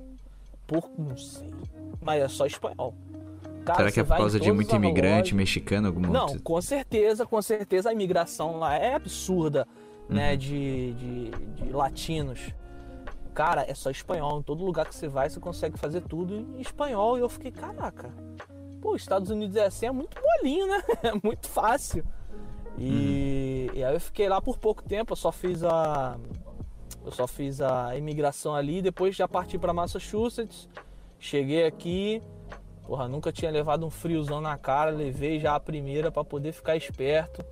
[0.65, 1.51] Por não sei.
[2.01, 2.95] Mas é só espanhol.
[3.63, 5.87] Cara, Será que é por causa de muito imigrante mexicano?
[5.87, 9.67] Alguma Não, com certeza, com certeza a imigração lá é absurda,
[10.09, 10.31] né?
[10.31, 10.37] Uhum.
[10.37, 12.53] De, de, de latinos.
[13.33, 14.39] Cara, é só espanhol.
[14.39, 17.17] Em todo lugar que você vai, você consegue fazer tudo em espanhol.
[17.17, 18.13] E eu fiquei, caraca.
[18.81, 20.81] Pô, os Estados Unidos é assim, é muito molinho, né?
[21.03, 22.03] É muito fácil.
[22.77, 23.77] E, Uhum.
[23.77, 26.17] e aí eu fiquei lá por pouco tempo, eu só fiz a.
[27.03, 30.69] Eu só fiz a imigração ali, depois já parti para Massachusetts.
[31.19, 32.21] Cheguei aqui,
[32.85, 36.75] porra, nunca tinha levado um friozão na cara, levei já a primeira para poder ficar
[36.75, 37.43] esperto.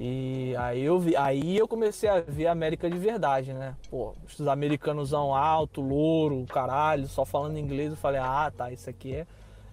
[0.00, 3.76] E aí eu vi, aí eu comecei a ver a América de verdade, né?
[3.90, 9.14] Pô, os americanosão alto, louro, caralho, só falando inglês, eu falei, ah, tá, isso aqui
[9.14, 9.26] é,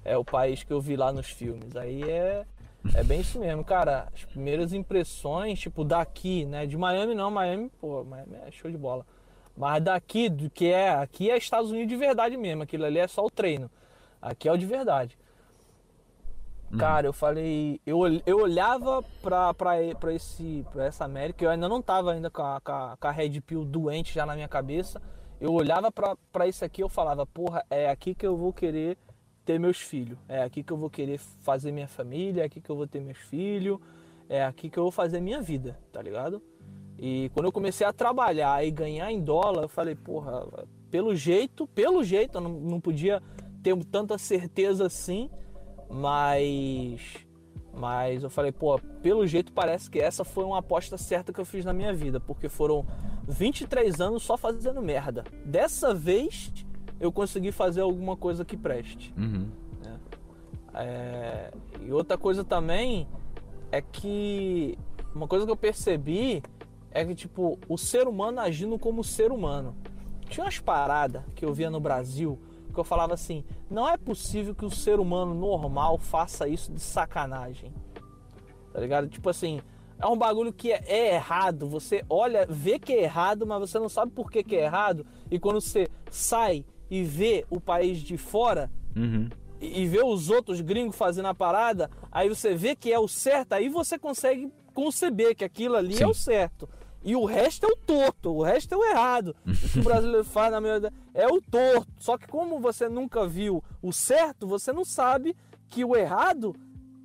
[0.04, 1.76] é o país que eu vi lá nos filmes.
[1.76, 2.46] Aí é,
[2.94, 4.08] é bem isso mesmo, cara.
[4.14, 6.66] As primeiras impressões, tipo, daqui, né?
[6.66, 9.06] De Miami não, Miami, pô, Miami é show de bola.
[9.56, 13.08] Mas daqui, do que é, aqui é Estados Unidos de verdade mesmo, aquilo ali é
[13.08, 13.70] só o treino.
[14.22, 15.18] Aqui é o de verdade.
[16.78, 21.68] Cara, eu falei, eu, eu olhava pra, pra, pra, esse, pra essa América, eu ainda
[21.68, 24.48] não tava ainda com a, com a, com a Red Pill doente já na minha
[24.48, 25.02] cabeça.
[25.42, 28.98] Eu olhava pra, pra isso aqui eu falava, porra, é aqui que eu vou querer
[29.46, 30.18] ter meus filhos.
[30.28, 33.00] É aqui que eu vou querer fazer minha família, é aqui que eu vou ter
[33.00, 33.80] meus filhos,
[34.28, 36.42] é aqui que eu vou fazer minha vida, tá ligado?
[37.00, 40.46] E quando eu comecei a trabalhar e ganhar em dólar, eu falei, porra,
[40.92, 43.24] pelo jeito, pelo jeito, eu não, não podia
[43.64, 45.30] ter tanta certeza assim,
[45.90, 47.02] mas.
[47.74, 51.46] Mas eu falei, pô, pelo jeito parece que essa foi uma aposta certa que eu
[51.46, 52.86] fiz na minha vida, porque foram
[53.28, 55.24] 23 anos só fazendo merda.
[55.46, 56.52] Dessa vez
[57.00, 59.14] eu consegui fazer alguma coisa que preste.
[59.18, 59.48] Uhum.
[60.74, 63.08] É, E outra coisa também
[63.72, 64.78] é que
[65.14, 66.44] uma coisa que eu percebi
[66.92, 69.76] é que tipo o ser humano agindo como ser humano.
[70.28, 72.40] Tinha umas paradas que eu via no Brasil
[72.80, 76.80] que eu falava assim: não é possível que o ser humano normal faça isso de
[76.80, 77.74] sacanagem.
[78.72, 79.08] Tá ligado?
[79.08, 79.62] Tipo assim,
[80.00, 81.68] é um bagulho que é, é errado.
[81.68, 85.06] Você olha, vê que é errado, mas você não sabe por que, que é errado.
[85.30, 89.30] E quando você sai e vê o país de fora, Uhum.
[89.62, 93.08] e e vê os outros gringos fazendo a parada, aí você vê que é o
[93.08, 96.04] certo, aí você consegue conceber que aquilo ali Sim.
[96.04, 96.68] é o certo.
[97.04, 99.36] E o resto é o torto, o resto é o errado.
[99.46, 101.88] O que o brasileiro faz na maioria é o torto.
[101.98, 105.36] Só que como você nunca viu o certo, você não sabe
[105.70, 106.56] que o errado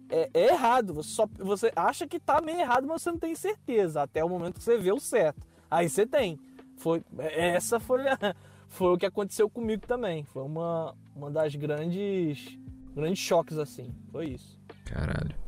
[0.09, 0.95] é, é errado.
[0.95, 4.03] Você, só, você acha que tá meio errado, mas você não tem certeza.
[4.03, 5.47] Até o momento que você vê o certo.
[5.71, 6.39] Aí você tem.
[6.77, 8.19] Foi, essa foi, a,
[8.69, 10.25] foi o que aconteceu comigo também.
[10.25, 12.59] Foi uma, uma das grandes,
[12.95, 13.95] grandes choques assim.
[14.11, 14.59] Foi isso.
[14.85, 15.44] Caralho.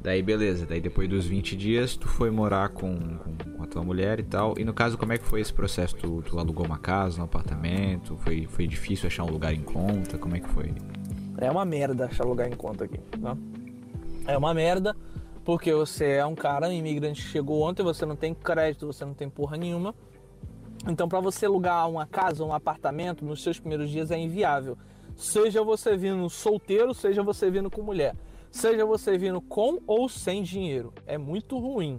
[0.00, 2.96] Daí beleza, daí depois dos 20 dias tu foi morar com,
[3.56, 4.54] com, a tua mulher e tal.
[4.56, 5.96] E no caso, como é que foi esse processo?
[5.96, 8.16] Tu, tu alugou uma casa, um apartamento?
[8.18, 10.16] Foi, foi difícil achar um lugar em conta?
[10.16, 10.72] Como é que foi?
[11.38, 13.36] É uma merda achar lugar em conta aqui, tá?
[14.26, 14.94] É uma merda,
[15.44, 19.04] porque você é um cara, um imigrante que chegou ontem, você não tem crédito, você
[19.04, 19.94] não tem porra nenhuma.
[20.86, 24.78] Então, para você alugar uma casa, um apartamento, nos seus primeiros dias é inviável.
[25.16, 28.14] Seja você vindo solteiro, seja você vindo com mulher
[28.50, 30.92] seja você vindo com ou sem dinheiro.
[31.06, 31.98] É muito ruim.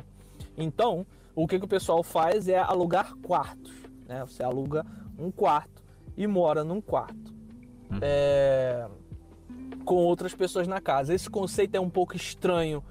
[0.58, 3.74] Então, o que, que o pessoal faz é alugar quartos.
[4.08, 4.26] Né?
[4.26, 4.86] Você aluga
[5.18, 5.82] um quarto
[6.18, 7.34] e mora num quarto.
[7.92, 8.00] Uhum.
[8.02, 8.88] É...
[9.86, 11.14] Com outras pessoas na casa.
[11.14, 12.84] Esse conceito é um pouco estranho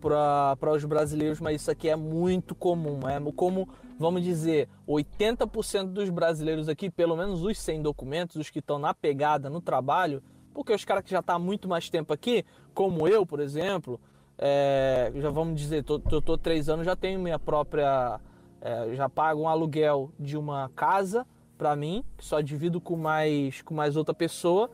[0.00, 3.08] para os brasileiros, mas isso aqui é muito comum.
[3.08, 8.60] É como, vamos dizer, 80% dos brasileiros aqui, pelo menos os sem documentos, os que
[8.60, 10.22] estão na pegada no trabalho,
[10.56, 12.42] porque os caras que já estão tá há muito mais tempo aqui,
[12.72, 14.00] como eu, por exemplo,
[14.38, 18.18] é, já vamos dizer, tô, tô, tô, três anos, já tenho minha própria.
[18.62, 21.26] É, já pago um aluguel de uma casa
[21.58, 24.70] para mim, que só divido com mais, com mais outra pessoa,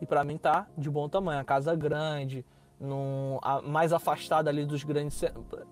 [0.00, 1.40] e para mim tá de bom tamanho.
[1.40, 2.46] A casa grande,
[2.78, 5.20] num, a, mais afastada ali dos grandes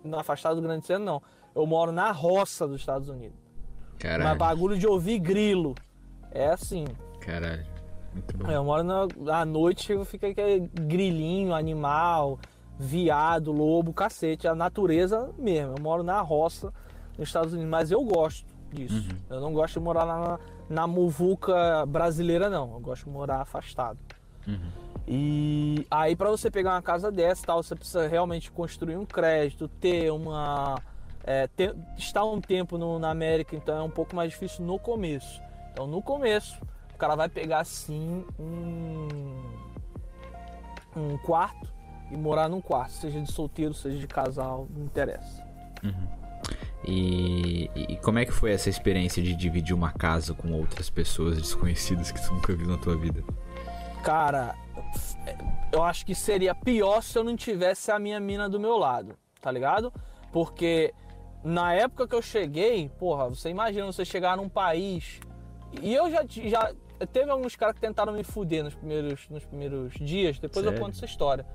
[0.02, 1.22] não afastado do grande centro não.
[1.54, 3.38] Eu moro na roça dos Estados Unidos.
[3.96, 4.24] Caralho.
[4.24, 5.76] Mas bagulho de ouvir grilo.
[6.32, 6.84] É assim.
[7.20, 7.71] Caralho.
[8.12, 8.50] Muito bom.
[8.50, 12.38] É, eu moro na, à noite, fica aquele grilinho, animal,
[12.78, 15.74] viado, lobo, cacete, a natureza mesmo.
[15.76, 16.72] Eu moro na roça
[17.18, 18.94] nos Estados Unidos, mas eu gosto disso.
[18.94, 19.36] Uhum.
[19.36, 22.72] Eu não gosto de morar na, na muvuca brasileira, não.
[22.74, 23.98] Eu gosto de morar afastado.
[24.46, 24.82] Uhum.
[25.06, 29.68] E aí, para você pegar uma casa dessa, tal, você precisa realmente construir um crédito,
[29.68, 30.80] ter uma.
[31.24, 34.78] É, ter, estar um tempo no, na América, então é um pouco mais difícil no
[34.78, 35.40] começo.
[35.72, 36.58] Então, no começo,
[37.02, 39.08] cara vai pegar assim um,
[40.96, 41.68] um quarto
[42.12, 45.44] e morar num quarto, seja de solteiro, seja de casal, não interessa.
[45.82, 46.08] Uhum.
[46.84, 51.38] E, e, como é que foi essa experiência de dividir uma casa com outras pessoas
[51.38, 53.24] desconhecidas que tu nunca viu na tua vida?
[54.04, 54.54] Cara,
[55.72, 59.18] eu acho que seria pior se eu não tivesse a minha mina do meu lado,
[59.40, 59.92] tá ligado?
[60.32, 60.94] Porque
[61.42, 65.18] na época que eu cheguei, porra, você imagina você chegar num país.
[65.80, 66.72] E eu já, já
[67.06, 70.78] Teve alguns caras que tentaram me fuder nos primeiros, nos primeiros dias, depois Sério?
[70.78, 71.46] eu conto essa história.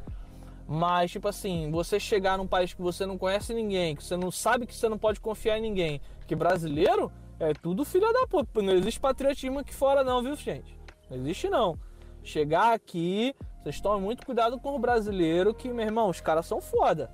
[0.67, 4.29] Mas, tipo assim, você chegar num país que você não conhece ninguém, que você não
[4.29, 8.61] sabe que você não pode confiar em ninguém, que brasileiro é tudo filho da puta.
[8.61, 10.77] Não existe patriotismo aqui fora, não, viu, gente?
[11.09, 11.79] Não existe, não.
[12.21, 13.33] Chegar aqui,
[13.63, 17.09] vocês tomem muito cuidado com o brasileiro, que, meu irmão, os caras são foda.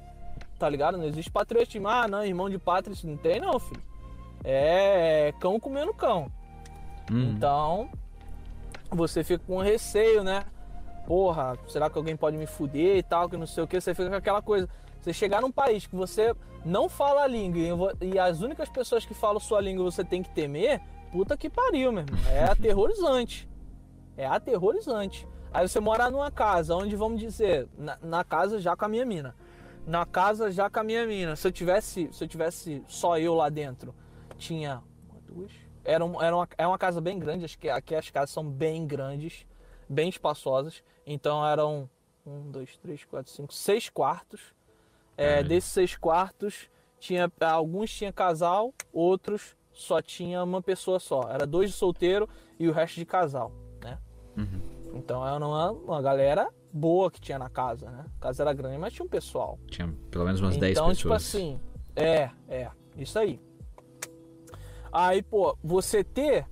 [0.58, 0.98] Tá ligado?
[0.98, 1.88] Não existe patriotismo.
[1.88, 3.84] Ah, não, irmão de pátria, isso não tem, não, filho.
[4.44, 6.32] É, é cão comendo cão.
[7.12, 7.34] Hum.
[7.36, 7.90] Então,
[8.96, 10.44] você fica com receio, né?
[11.06, 13.94] Porra, será que alguém pode me fuder e tal, que não sei o que, você
[13.94, 14.70] fica com aquela coisa.
[15.02, 19.14] Você chegar num país que você não fala a língua e as únicas pessoas que
[19.14, 22.20] falam sua língua você tem que temer, puta que pariu, meu irmão.
[22.32, 23.50] É aterrorizante.
[24.16, 25.28] É aterrorizante.
[25.54, 29.06] Aí você mora numa casa, onde vamos dizer, na, na, casa já com a minha
[29.06, 29.36] mina.
[29.86, 31.36] Na casa já com a minha mina.
[31.36, 33.94] Se eu tivesse, se eu tivesse só eu lá dentro,
[34.38, 35.52] tinha uma, duas,
[35.84, 38.48] era, um, era uma, é uma casa bem grande, acho que aqui as casas são
[38.48, 39.46] bem grandes,
[39.88, 40.84] bem espaçosas.
[41.06, 41.90] Então eram
[42.26, 44.54] um, dois, três, quatro, cinco, seis quartos.
[45.18, 45.44] É, é.
[45.44, 46.70] Desses seis quartos,
[47.00, 51.24] tinha alguns tinha casal, outros só tinha uma pessoa só.
[51.30, 53.52] Era dois de solteiro e o resto de casal,
[53.84, 53.98] né?
[54.38, 54.62] Uhum.
[54.94, 58.06] Então era uma, uma galera boa que tinha na casa, né?
[58.18, 59.60] A casa era grande, mas tinha um pessoal.
[59.68, 60.88] Tinha pelo menos umas então, 10 pessoas.
[60.88, 61.60] Então, tipo assim,
[61.96, 63.40] é, é, isso aí.
[64.94, 66.46] Aí, pô, você ter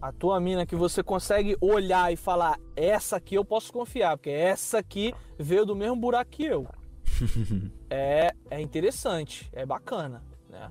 [0.00, 4.30] a tua mina que você consegue olhar e falar, essa aqui eu posso confiar, porque
[4.30, 6.64] essa aqui veio do mesmo buraco que eu.
[7.90, 10.70] é, é interessante, é bacana, né?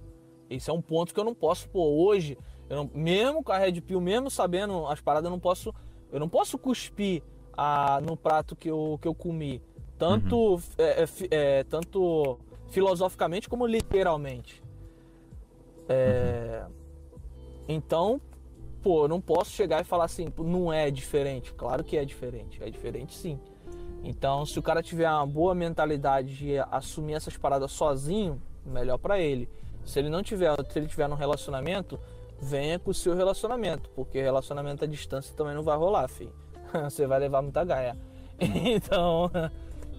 [0.50, 2.38] Esse é um ponto que eu não posso, pô, hoje,
[2.70, 5.76] eu não, mesmo com a Red Pill, mesmo sabendo as paradas, eu não posso,
[6.14, 7.22] eu não posso cuspir
[7.58, 9.62] a, no prato que eu, que eu comi.
[9.98, 10.62] Tanto, uhum.
[10.78, 12.40] é, é, é, tanto
[12.70, 14.64] filosoficamente como literalmente.
[15.90, 16.81] É, uhum.
[17.68, 18.20] Então,
[18.82, 21.54] pô, eu não posso chegar e falar assim, não é diferente.
[21.54, 23.40] Claro que é diferente, é diferente sim.
[24.04, 29.20] Então, se o cara tiver uma boa mentalidade de assumir essas paradas sozinho, melhor para
[29.20, 29.48] ele.
[29.86, 32.00] Se ele não tiver, se ele tiver num relacionamento,
[32.40, 36.34] venha com o seu relacionamento, porque relacionamento à distância também não vai rolar, filho.
[36.90, 37.98] Você vai levar muita gaia.
[38.42, 39.30] Então,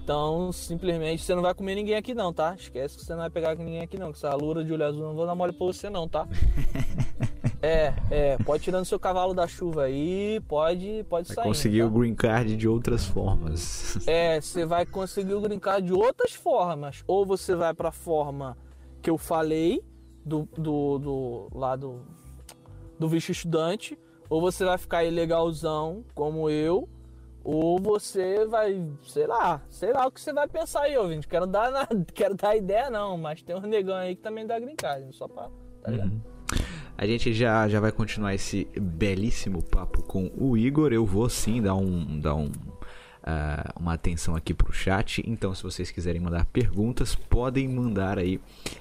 [0.02, 2.56] então, simplesmente você não vai comer ninguém aqui não, tá?
[2.58, 5.04] Esquece que você não vai pegar ninguém aqui não, que essa lura de olho azul
[5.04, 6.26] não vou dar mole pra você não, tá?
[7.62, 11.44] é, é, pode tirando seu cavalo da chuva aí, pode, pode vai sair.
[11.44, 11.86] conseguir tá?
[11.86, 13.96] o green card de outras formas.
[14.06, 17.04] É, você vai conseguir o green card de outras formas.
[17.06, 18.56] Ou você vai pra forma
[19.00, 19.82] que eu falei,
[20.24, 22.00] do, do, do lá do,
[22.98, 23.98] do visto estudante,
[24.28, 26.88] ou você vai ficar ilegalzão, como eu,
[27.44, 31.28] ou você vai, sei lá, sei lá o que você vai pensar aí, ouvinte.
[31.28, 34.58] Quero dar, na, quero dar ideia não, mas tem um negão aí que também dá
[34.58, 35.48] green card, só pra,
[35.82, 36.10] tá ligado?
[36.10, 36.20] Uhum.
[36.96, 40.92] A gente já, já vai continuar esse belíssimo papo com o Igor.
[40.92, 45.22] Eu vou sim dar um, dar um, uh, uma atenção aqui pro chat.
[45.26, 48.40] Então, se vocês quiserem mandar perguntas, podem mandar aí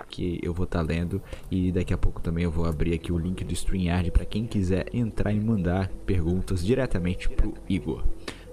[0.09, 1.21] que eu vou estar tá lendo.
[1.49, 4.45] E daqui a pouco também eu vou abrir aqui o link do StreamYard para quem
[4.45, 8.03] quiser entrar e mandar perguntas diretamente pro Igor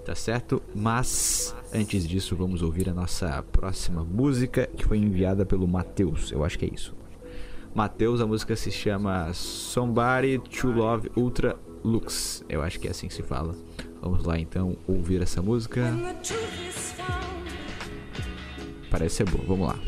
[0.09, 0.63] tá certo?
[0.75, 6.33] Mas antes disso, vamos ouvir a nossa próxima música que foi enviada pelo Matheus.
[6.33, 6.98] Eu acho que é isso.
[7.75, 12.45] Matheus, a música se chama Somebody to Love Ultra Lux.
[12.49, 13.55] Eu acho que é assim que se fala.
[14.01, 15.93] Vamos lá então ouvir essa música.
[18.91, 19.45] Parece ser boa.
[19.47, 19.79] Vamos lá.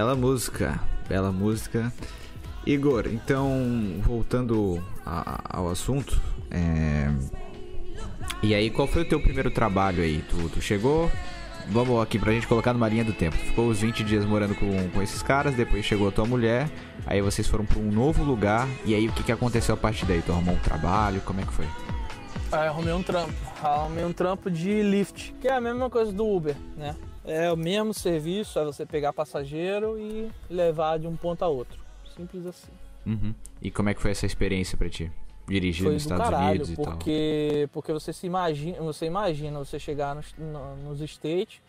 [0.00, 1.92] Bela música, bela música.
[2.64, 6.18] Igor, então, voltando a, ao assunto,
[6.50, 7.12] é...
[8.42, 10.24] e aí, qual foi o teu primeiro trabalho aí?
[10.26, 11.12] Tu, tu, chegou,
[11.68, 14.54] vamos aqui pra gente colocar numa linha do tempo, tu ficou os 20 dias morando
[14.54, 16.70] com, com esses caras, depois chegou a tua mulher,
[17.06, 20.06] aí vocês foram pra um novo lugar, e aí o que, que aconteceu a partir
[20.06, 20.22] daí?
[20.22, 21.66] Tu arrumou um trabalho, como é que foi?
[22.50, 26.26] Aí arrumei um trampo, arrumei um trampo de lift, que é a mesma coisa do
[26.26, 26.96] Uber, né?
[27.30, 31.78] É o mesmo serviço, é você pegar passageiro e levar de um ponto a outro.
[32.16, 32.72] Simples assim.
[33.06, 33.32] Uhum.
[33.62, 35.12] E como é que foi essa experiência para ti?
[35.46, 37.68] Dirigir foi nos Estados caralho, Unidos e porque, tal?
[37.72, 40.34] Porque você se imagina, você imagina você chegar nos,
[40.84, 41.62] nos States,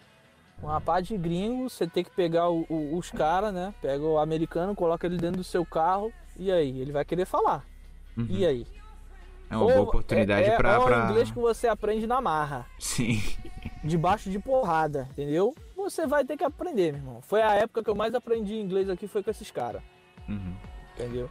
[0.62, 3.72] uma pá de gringos, você tem que pegar o, o, os caras, né?
[3.84, 6.82] Pega o americano, coloca ele dentro do seu carro, e aí?
[6.82, 7.64] Ele vai querer falar.
[8.18, 8.26] Uhum.
[8.30, 8.68] E aí?
[9.47, 11.05] É uma Ou boa oportunidade é, pra, é pra...
[11.05, 12.66] o inglês que você aprende na marra.
[12.80, 13.22] Sim.
[13.84, 15.55] Debaixo de porrada, entendeu?
[15.75, 17.21] Você vai ter que aprender, meu irmão.
[17.21, 19.82] Foi a época que eu mais aprendi inglês aqui, foi com esses caras.
[20.29, 20.53] Uhum.
[20.93, 21.29] Entendeu?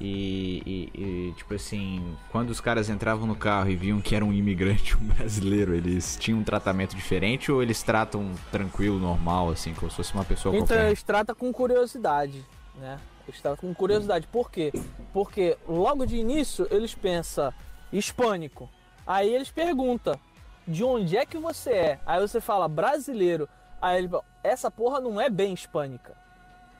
[0.00, 4.24] E, e, e, tipo assim, quando os caras entravam no carro e viam que era
[4.24, 9.72] um imigrante, um brasileiro, eles tinham um tratamento diferente ou eles tratam tranquilo, normal, assim,
[9.72, 10.86] como se fosse uma pessoa então, qualquer?
[10.86, 12.44] eles tratam com curiosidade,
[12.76, 12.98] né?
[13.26, 14.26] Eles tratam com curiosidade.
[14.26, 14.72] Por quê?
[15.12, 17.52] Porque logo de início eles pensam
[17.92, 18.68] hispânico.
[19.06, 20.18] Aí eles perguntam
[20.66, 21.98] de onde é que você é?
[22.06, 23.48] Aí você fala brasileiro.
[23.80, 26.16] Aí ele fala, essa porra não é bem hispânica.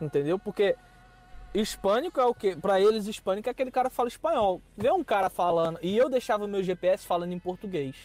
[0.01, 0.39] Entendeu?
[0.39, 0.77] Porque
[1.53, 2.57] hispânico é o que?
[2.57, 4.61] Para eles, hispânico é aquele cara que fala espanhol.
[4.77, 5.79] Vê um cara falando.
[5.83, 7.97] E eu deixava o meu GPS falando em português.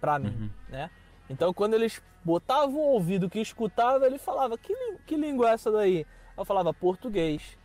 [0.00, 0.50] Pra mim, uhum.
[0.68, 0.90] né?
[1.28, 4.74] Então quando eles botavam o ouvido que escutava, ele falava: Que,
[5.06, 6.06] que língua é essa daí?
[6.36, 7.56] Eu falava português.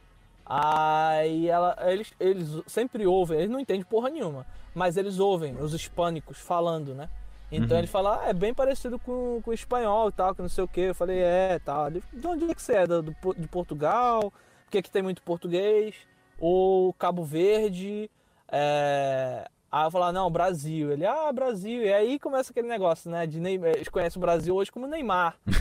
[0.45, 5.73] Aí ela, eles, eles sempre ouvem, eles não entendem porra nenhuma, mas eles ouvem os
[5.73, 7.09] hispânicos falando, né?
[7.51, 7.79] Então uhum.
[7.79, 10.63] ele fala, ah, é bem parecido com, com o espanhol e tal, que não sei
[10.63, 10.81] o que.
[10.81, 11.91] Eu falei, é, tal.
[11.91, 12.87] de onde é que você é?
[12.87, 13.03] Do,
[13.37, 14.31] de Portugal?
[14.63, 15.95] Porque aqui tem muito português.
[16.39, 18.09] Ou Cabo Verde.
[18.49, 19.45] É...
[19.69, 20.91] Aí eu falo, não, Brasil.
[20.93, 21.83] Ele, ah, Brasil.
[21.83, 23.27] E aí começa aquele negócio, né?
[23.27, 23.71] De Neymar.
[23.71, 25.37] Eles conhecem o Brasil hoje como Neymar.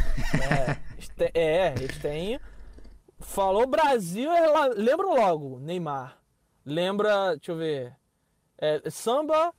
[1.18, 2.38] é, é, eles têm.
[3.18, 4.30] Falou Brasil,
[4.76, 6.16] lembra logo Neymar.
[6.64, 7.99] Lembra, deixa eu ver.
[8.60, 9.52] É, samba,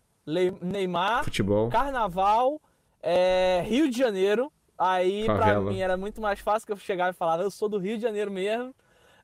[0.61, 2.61] Neymar, futebol, carnaval,
[3.01, 4.51] é, Rio de Janeiro.
[4.77, 5.61] Aí Favela.
[5.61, 7.97] pra mim era muito mais fácil que eu chegava e falava, eu sou do Rio
[7.97, 8.73] de Janeiro mesmo.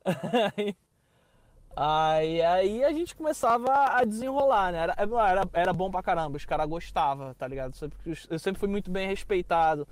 [1.79, 4.79] Aí, aí a gente começava a desenrolar, né?
[4.79, 7.75] Era, era, era bom pra caramba, os caras gostavam, tá ligado?
[8.31, 9.87] Eu sempre fui muito bem respeitado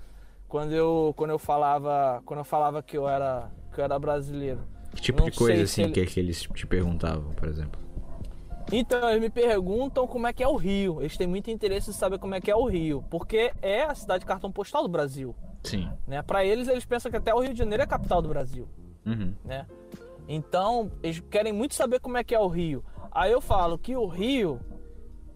[0.48, 4.66] quando eu, quando eu falava quando eu falava que eu era, que eu era brasileiro.
[4.96, 5.92] Que tipo de coisa assim ele...
[5.92, 7.80] que, que eles te perguntavam, por exemplo?
[8.72, 11.00] Então, eles me perguntam como é que é o Rio.
[11.00, 13.94] Eles têm muito interesse em saber como é que é o Rio, porque é a
[13.94, 15.34] cidade de cartão postal do Brasil.
[15.62, 15.88] Sim.
[16.06, 16.22] Né?
[16.22, 18.68] Para eles, eles pensam que até o Rio de Janeiro é a capital do Brasil.
[19.04, 19.34] Uhum.
[19.44, 19.66] Né?
[20.28, 22.84] Então, eles querem muito saber como é que é o Rio.
[23.10, 24.60] Aí eu falo que o Rio,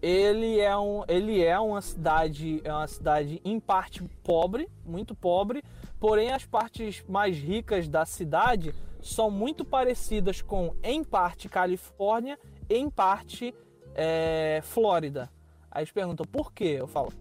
[0.01, 5.63] ele é, um, ele é uma cidade, é uma cidade em parte pobre, muito pobre,
[5.99, 12.37] porém as partes mais ricas da cidade são muito parecidas com, em parte, Califórnia,
[12.77, 13.53] em parte,
[13.95, 15.29] é, Flórida.
[15.69, 16.75] Aí eles perguntam por quê?
[16.79, 17.11] Eu falo,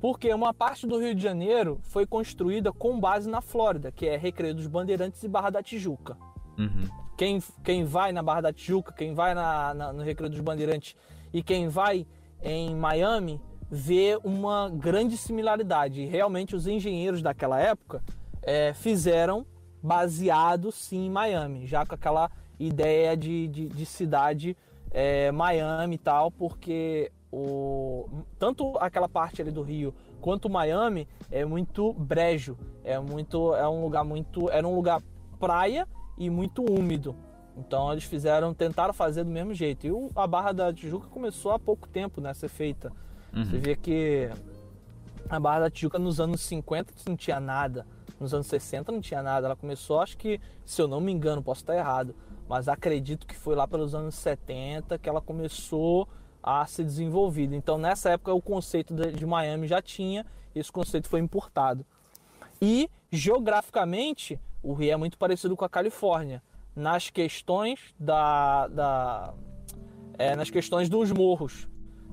[0.00, 4.16] porque uma parte do Rio de Janeiro foi construída com base na Flórida, que é
[4.16, 6.16] Recreio dos Bandeirantes e Barra da Tijuca.
[6.58, 6.88] Uhum.
[7.16, 10.94] Quem, quem vai na Barra da Tijuca, quem vai na, na, no Recreio dos Bandeirantes
[11.32, 12.06] e quem vai
[12.42, 13.40] em Miami
[13.70, 16.02] vê uma grande similaridade.
[16.02, 18.02] E realmente os engenheiros daquela época
[18.42, 19.46] é, fizeram
[19.82, 24.56] baseado sim em Miami, já com aquela ideia de, de, de cidade
[24.98, 31.44] é, Miami e tal, porque o, tanto aquela parte ali do Rio quanto Miami é
[31.44, 35.02] muito brejo, é muito é um lugar muito era um lugar
[35.38, 35.86] praia
[36.16, 37.14] e muito úmido.
[37.58, 39.86] Então eles fizeram, tentaram fazer do mesmo jeito.
[39.86, 42.90] E o, a Barra da Tijuca começou há pouco tempo né, a ser feita.
[43.34, 43.44] Uhum.
[43.44, 44.30] Você vê que
[45.28, 47.86] a Barra da Tijuca nos anos 50 não tinha nada.
[48.18, 49.46] Nos anos 60 não tinha nada.
[49.46, 52.14] Ela começou, acho que, se eu não me engano, posso estar errado,
[52.48, 56.08] mas acredito que foi lá pelos anos 70 que ela começou
[56.42, 57.56] a ser desenvolvida.
[57.56, 60.24] Então nessa época o conceito de Miami já tinha,
[60.54, 61.84] esse conceito foi importado.
[62.60, 66.42] E geograficamente o Rio é muito parecido com a Califórnia
[66.74, 69.34] nas questões da, da
[70.18, 71.68] é, nas questões dos morros,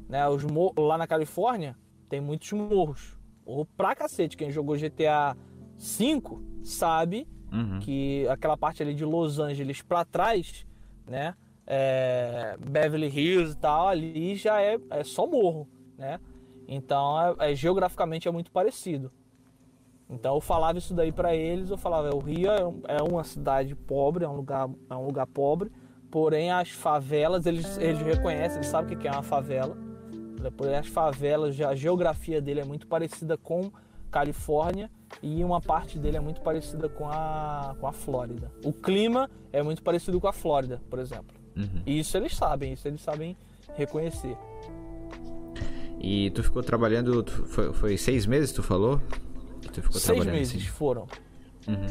[0.07, 0.27] né?
[0.27, 1.77] Os mor lá na Califórnia
[2.09, 4.37] tem muitos morros, morro pra cacete.
[4.37, 5.35] Quem jogou GTA
[5.77, 7.79] 5 sabe uhum.
[7.79, 10.65] que aquela parte ali de Los Angeles para trás,
[11.07, 11.35] né?
[11.65, 16.19] É, Beverly Hills e tal, ali já é, é só morro, né?
[16.67, 19.11] Então, é, é geograficamente é muito parecido.
[20.09, 23.73] Então eu falava isso daí para eles, eu falava, o Rio é, é uma cidade
[23.73, 25.71] pobre, é um lugar, é um lugar pobre,
[26.11, 29.75] porém as favelas, eles, eles reconhecem, eles sabem o que é uma favela.
[30.57, 33.71] Porém as favelas, a geografia dele é muito parecida com
[34.13, 34.91] Califórnia
[35.21, 38.51] e uma parte dele é muito parecida com a, com a Flórida.
[38.63, 41.35] O clima é muito parecido com a Flórida, por exemplo.
[41.57, 41.81] Uhum.
[41.85, 43.35] E isso eles sabem, isso eles sabem
[43.75, 44.37] reconhecer.
[45.99, 49.01] E tu ficou trabalhando, foi, foi seis meses, tu falou?
[49.71, 50.65] tu ficou Seis trabalhando meses assim?
[50.67, 51.07] foram.
[51.67, 51.85] Uhum.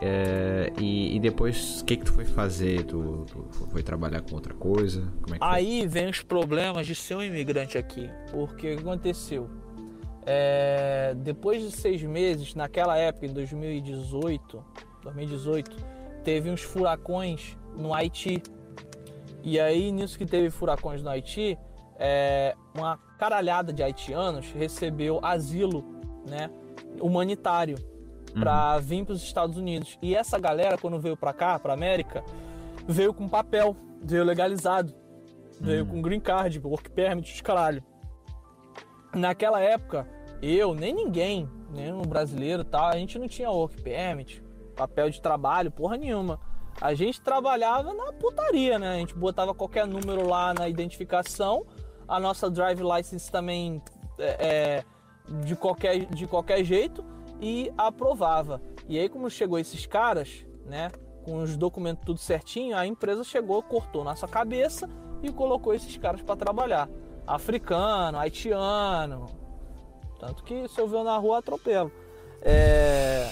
[0.00, 2.84] É, e, e, depois, o que que tu foi fazer?
[2.84, 5.02] Tu, tu, foi trabalhar com outra coisa?
[5.30, 8.10] É Aí vem os problemas de ser um imigrante aqui.
[8.30, 9.48] Porque o que aconteceu?
[10.30, 14.62] É, depois de seis meses, naquela época, em 2018,
[15.02, 15.74] 2018,
[16.22, 18.42] teve uns furacões no Haiti.
[19.42, 21.56] E aí, nisso que teve furacões no Haiti,
[21.98, 25.82] é, uma caralhada de haitianos recebeu asilo,
[26.28, 26.50] né?
[27.00, 27.78] humanitário
[28.38, 28.82] para uhum.
[28.82, 29.98] vir para os Estados Unidos.
[30.02, 32.22] E essa galera, quando veio para cá, para América,
[32.86, 34.92] veio com papel, veio legalizado,
[35.58, 35.90] veio uhum.
[35.90, 37.82] com green card, work permit, os caralho.
[39.14, 40.06] Naquela época,
[40.42, 44.42] eu, nem ninguém, nem um brasileiro tal, a gente não tinha work permit,
[44.76, 46.40] papel de trabalho, porra nenhuma.
[46.80, 48.94] A gente trabalhava na putaria, né?
[48.94, 51.66] A gente botava qualquer número lá na identificação,
[52.06, 53.82] a nossa drive license também
[54.18, 54.84] é, é
[55.44, 57.04] de qualquer, de qualquer jeito
[57.40, 58.62] e aprovava.
[58.88, 60.90] E aí, como chegou esses caras, né,
[61.24, 64.88] com os documentos tudo certinho, a empresa chegou, cortou nossa cabeça
[65.22, 66.88] e colocou esses caras para trabalhar.
[67.26, 69.37] Africano, haitiano.
[70.18, 71.92] Tanto que se eu ver na rua, atropelo.
[72.42, 73.30] É...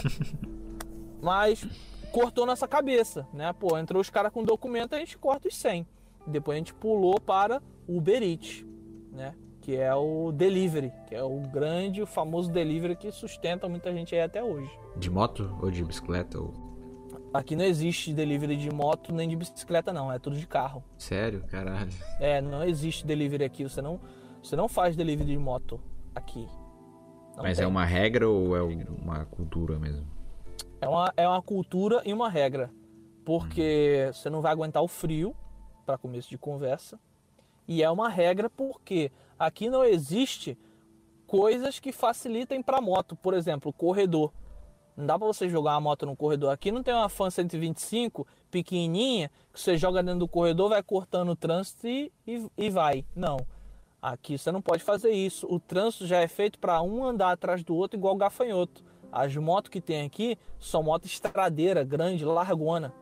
[1.21, 1.67] Mas
[2.13, 3.53] cortou nossa cabeça, né?
[3.53, 5.87] Pô, entrou os caras com documento, a gente corta os 100.
[6.27, 8.65] Depois a gente pulou para o Uber Eats,
[9.13, 9.35] né?
[9.67, 14.15] que é o delivery, que é o grande, o famoso delivery que sustenta muita gente
[14.15, 14.71] aí até hoje.
[14.97, 16.39] De moto ou de bicicleta?
[16.39, 16.55] Ou...
[17.35, 20.85] Aqui não existe delivery de moto nem de bicicleta não, é tudo de carro.
[20.97, 21.43] Sério?
[21.49, 21.91] Caralho.
[22.21, 24.01] É, não existe delivery aqui, você não,
[24.41, 25.81] você não faz delivery de moto
[26.15, 26.49] aqui.
[27.37, 27.65] Não Mas é tem.
[27.65, 30.07] é uma regra ou é uma cultura mesmo?
[30.81, 32.71] É uma, é uma cultura e uma regra.
[33.25, 34.13] Porque hum.
[34.13, 35.37] você não vai aguentar o frio,
[35.85, 36.99] para começo de conversa.
[37.69, 40.59] E é uma regra porque Aqui não existe
[41.27, 44.33] coisas que facilitem para moto, por exemplo, corredor.
[44.97, 46.51] Não dá pra você jogar uma moto no corredor.
[46.51, 51.31] Aqui não tem uma Fan 125 pequenininha que você joga dentro do corredor, vai cortando
[51.31, 53.05] o trânsito e, e, e vai.
[53.15, 53.37] Não.
[54.01, 55.47] Aqui você não pode fazer isso.
[55.51, 58.85] O trânsito já é feito para um andar atrás do outro igual gafanhoto.
[59.11, 62.93] As motos que tem aqui são motos estradeira, grande, largona.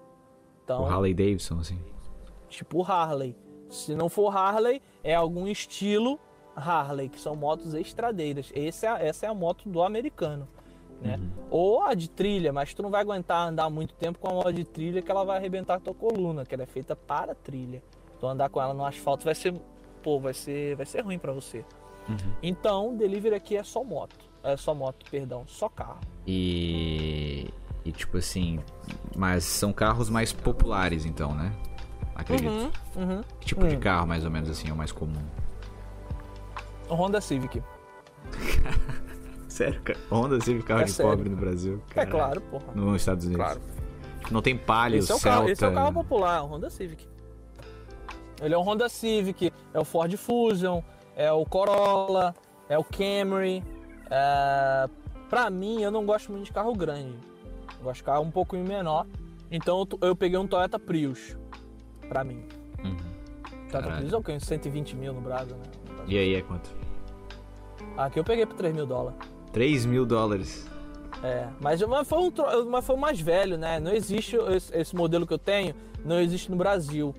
[0.63, 1.79] Então, o Harley Davidson, assim.
[2.49, 3.37] Tipo Harley.
[3.69, 6.19] Se não for Harley, é algum estilo
[6.55, 8.53] Harley, que são motos estradeiras.
[8.55, 10.49] Essa é, essa é a moto do americano.
[11.01, 11.17] Né?
[11.17, 11.31] Uhum.
[11.51, 14.53] Ou a de trilha, mas tu não vai aguentar andar muito tempo com a moto
[14.53, 17.83] de trilha que ela vai arrebentar a tua coluna, que ela é feita para trilha.
[18.19, 19.53] Tu andar com ela no asfalto vai ser,
[20.05, 21.65] pô, vai ser, vai ser ruim para você.
[22.09, 22.33] Uhum.
[22.43, 24.15] Então, delivery aqui é só moto.
[24.43, 26.01] É só moto, perdão, só carro.
[26.27, 27.49] E
[27.85, 28.61] e tipo assim,
[29.15, 31.53] mas são carros mais populares então, né?
[32.15, 32.51] Acredito.
[32.51, 35.23] Uhum, uhum, que tipo de carro mais ou menos assim é o mais comum?
[36.89, 37.63] Honda Civic.
[39.49, 39.99] Sério, cara?
[40.11, 41.11] Honda Civic carro é de sério.
[41.11, 41.83] pobre no Brasil?
[41.95, 42.73] É claro, porra.
[42.75, 43.45] Nos Estados Unidos.
[43.45, 43.61] Claro.
[44.31, 45.37] Não tem Palio, esse é o Celta...
[45.39, 47.07] Carro, esse é o carro popular, o Honda Civic.
[48.43, 50.83] Ele é um Honda Civic, é o Ford Fusion,
[51.17, 52.35] é o Corolla,
[52.69, 53.63] é o Camry.
[54.11, 54.89] É...
[55.29, 57.17] Pra mim, eu não gosto muito de carro grande.
[57.79, 59.07] Eu gosto de carro um pouquinho menor.
[59.51, 61.37] Então eu peguei um Toyota Prius
[62.09, 62.45] pra mim.
[62.83, 62.97] Uhum.
[63.71, 64.41] Toyota Prius é o que?
[64.41, 65.65] 120 mil no Brasil, né?
[66.07, 66.71] E aí é quanto?
[67.97, 69.19] Aqui eu peguei por 3 mil dólares.
[69.53, 70.69] 3 mil dólares?
[71.23, 72.33] É, mas, mas, foi um,
[72.69, 73.79] mas foi o mais velho, né?
[73.81, 75.75] Não existe esse, esse, modelo que eu tenho,
[76.05, 77.15] não existe no Brasil.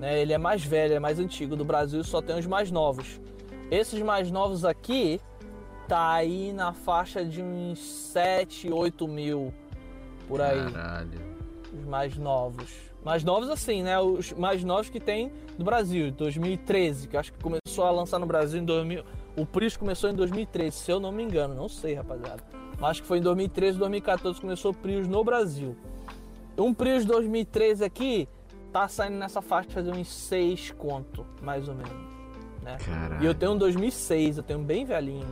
[0.00, 0.22] Né?
[0.22, 1.54] Ele é mais velho, é mais antigo.
[1.54, 3.20] Do Brasil só tem os mais novos.
[3.70, 5.20] Esses mais novos aqui
[5.86, 9.52] tá aí na faixa de uns 7, 8 mil
[10.26, 10.72] por aí.
[10.72, 11.20] Caralho.
[11.72, 12.72] Os mais novos.
[13.04, 14.00] Mais novos assim, né?
[14.00, 18.26] Os mais novos que tem do Brasil, 2013, que acho que começou a lançar no
[18.26, 19.04] Brasil em 2000.
[19.36, 22.42] O Prius começou em 2013, se eu não me engano, não sei, rapaziada.
[22.78, 25.76] Mas acho que foi em 2013, 2014 que começou o Prius no Brasil.
[26.58, 28.28] Um Prius 2013 aqui
[28.70, 31.92] tá saindo nessa faixa de uns 6 conto, mais ou menos.
[32.62, 32.76] Né?
[33.20, 35.26] E eu tenho um 2006, eu tenho um bem velhinho.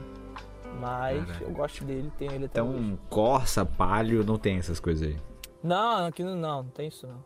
[0.81, 1.45] Mas Caraca.
[1.45, 2.99] eu gosto dele, tenho ele até Então, hoje.
[3.11, 5.17] Corsa, Palio, não tem essas coisas aí?
[5.63, 7.25] Não, aqui não, não, não tem isso não.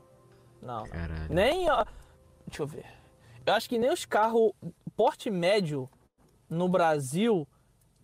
[0.63, 0.85] Não.
[0.85, 1.27] Caralho.
[1.29, 1.69] Nem.
[1.71, 1.85] Ó,
[2.47, 2.87] deixa eu ver.
[3.45, 4.53] Eu acho que nem os carros
[4.97, 5.89] porte médio
[6.49, 7.47] no Brasil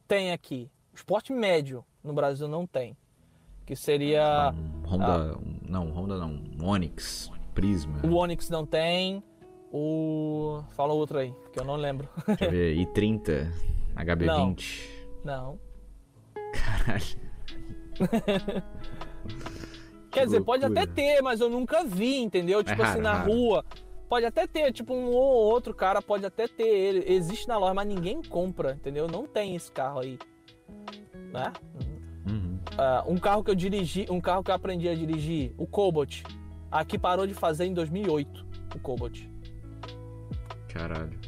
[0.07, 0.71] tem aqui.
[0.93, 2.97] Os porte médio no Brasil não tem.
[3.65, 4.53] Que seria.
[4.53, 5.07] Um Honda.
[5.35, 6.43] Ah, não, Honda não.
[6.63, 7.31] Onix.
[7.59, 8.01] Prisma.
[8.05, 9.21] O Onix não tem.
[9.73, 10.63] O.
[10.77, 12.09] Fala outro aí, que eu não lembro.
[12.25, 12.77] Deixa eu ver.
[12.77, 13.53] I30.
[13.97, 14.89] HB20.
[15.25, 15.59] Não.
[16.55, 17.19] Caralho.
[20.09, 22.63] Quer dizer, pode até ter, mas eu nunca vi, entendeu?
[22.63, 23.33] Tipo é assim, na raro.
[23.33, 23.65] rua.
[24.09, 27.13] Pode até ter, tipo, um ou outro cara pode até ter ele.
[27.13, 29.09] Existe na loja, mas ninguém compra, entendeu?
[29.09, 30.17] Não tem esse carro aí.
[31.33, 31.53] Né?
[32.25, 32.61] Uhum.
[32.73, 36.23] Uh, um carro que eu dirigi, um carro que eu aprendi a dirigir, o Cobalt.
[36.71, 39.23] Aqui parou de fazer em 2008, o Cobalt.
[40.69, 41.19] Caralho.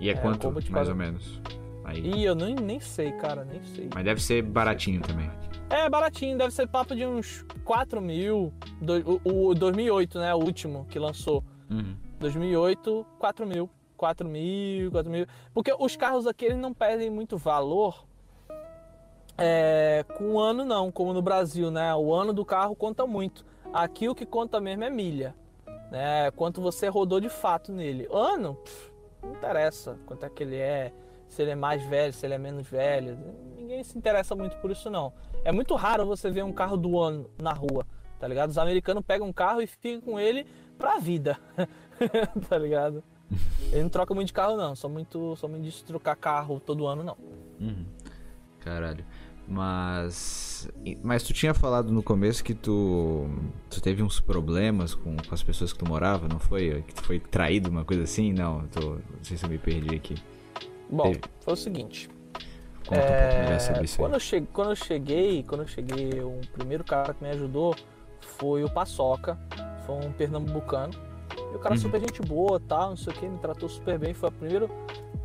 [0.00, 0.88] E é, é quanto, mais parou...
[0.90, 1.40] ou menos?
[1.84, 2.00] Aí.
[2.00, 3.88] Ih, eu nem, nem sei, cara, nem sei.
[3.94, 5.30] Mas deve ser baratinho também.
[5.68, 8.52] É, baratinho, deve ser papo de uns 4 mil.
[8.80, 10.34] Do, o, o 2008, né?
[10.34, 11.44] O último que lançou.
[11.70, 11.96] Uhum.
[12.18, 13.70] 2008, 4 mil.
[13.96, 15.26] 4 mil, 4 mil.
[15.54, 18.04] Porque os carros aqui eles não perdem muito valor
[19.38, 21.94] é, com o ano, não, como no Brasil, né?
[21.94, 23.44] O ano do carro conta muito.
[23.72, 25.34] Aqui o que conta mesmo é milha.
[25.90, 26.30] Né?
[26.32, 28.08] Quanto você rodou de fato nele.
[28.10, 28.92] Ano, pff,
[29.22, 30.92] não interessa quanto é que ele é
[31.32, 33.18] se ele é mais velho, se ele é menos velho.
[33.56, 35.14] Ninguém se interessa muito por isso, não.
[35.44, 37.86] É muito raro você ver um carro do ano na rua,
[38.20, 38.50] tá ligado?
[38.50, 40.46] Os americanos pegam um carro e ficam com ele
[40.76, 41.38] pra vida,
[42.50, 43.02] tá ligado?
[43.70, 44.76] Ele não troca muito de carro, não.
[44.76, 47.16] Só muito, só muito de trocar carro todo ano, não.
[47.58, 47.86] Uhum.
[48.60, 49.04] Caralho.
[49.46, 50.68] Mas.
[51.02, 53.28] Mas tu tinha falado no começo que tu.
[53.68, 56.82] Tu teve uns problemas com, com as pessoas que tu morava, não foi?
[56.86, 58.32] Que tu foi traído, uma coisa assim?
[58.32, 60.14] Não, tô, não sei se eu me perdi aqui.
[60.90, 61.20] Bom, Teve.
[61.40, 62.08] foi o seguinte.
[62.90, 63.56] É,
[63.96, 67.76] quando, eu cheguei, quando eu cheguei, quando eu cheguei, o primeiro cara que me ajudou
[68.20, 69.38] foi o Paçoca,
[69.86, 70.92] foi um pernambucano.
[71.52, 71.80] E o cara uhum.
[71.80, 74.12] super gente boa, tal, não sei o que, me tratou super bem.
[74.12, 74.70] Foi o primeiro,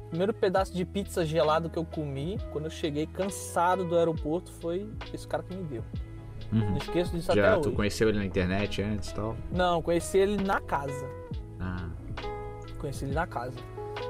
[0.07, 2.39] primeiro pedaço de pizza gelado que eu comi.
[2.51, 5.83] Quando eu cheguei cansado do aeroporto, foi esse cara que me deu.
[6.51, 6.71] Uhum.
[6.71, 7.75] Não esqueço disso Já, até tu hoje.
[7.75, 9.35] conheceu ele na internet antes e tal?
[9.51, 11.05] Não, conheci ele na casa.
[11.59, 11.89] Ah.
[12.79, 13.57] Conheci ele na casa.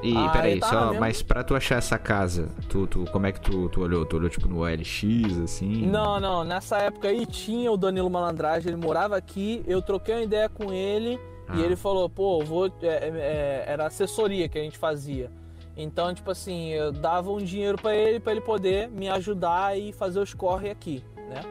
[0.03, 3.31] E ah, peraí, tá só, mas pra tu achar essa casa, tu, tu, como é
[3.31, 4.05] que tu, tu olhou?
[4.05, 5.03] Tu olhou tipo no OLX,
[5.43, 5.87] assim?
[5.87, 10.23] Não, não, nessa época aí tinha o Danilo Malandragem, ele morava aqui, eu troquei uma
[10.23, 11.55] ideia com ele ah.
[11.55, 12.67] e ele falou, pô, vou.
[12.81, 15.31] É, é, é, era assessoria que a gente fazia.
[15.77, 19.93] Então, tipo assim, eu dava um dinheiro para ele, para ele poder me ajudar e
[19.93, 21.41] fazer os corre aqui, né?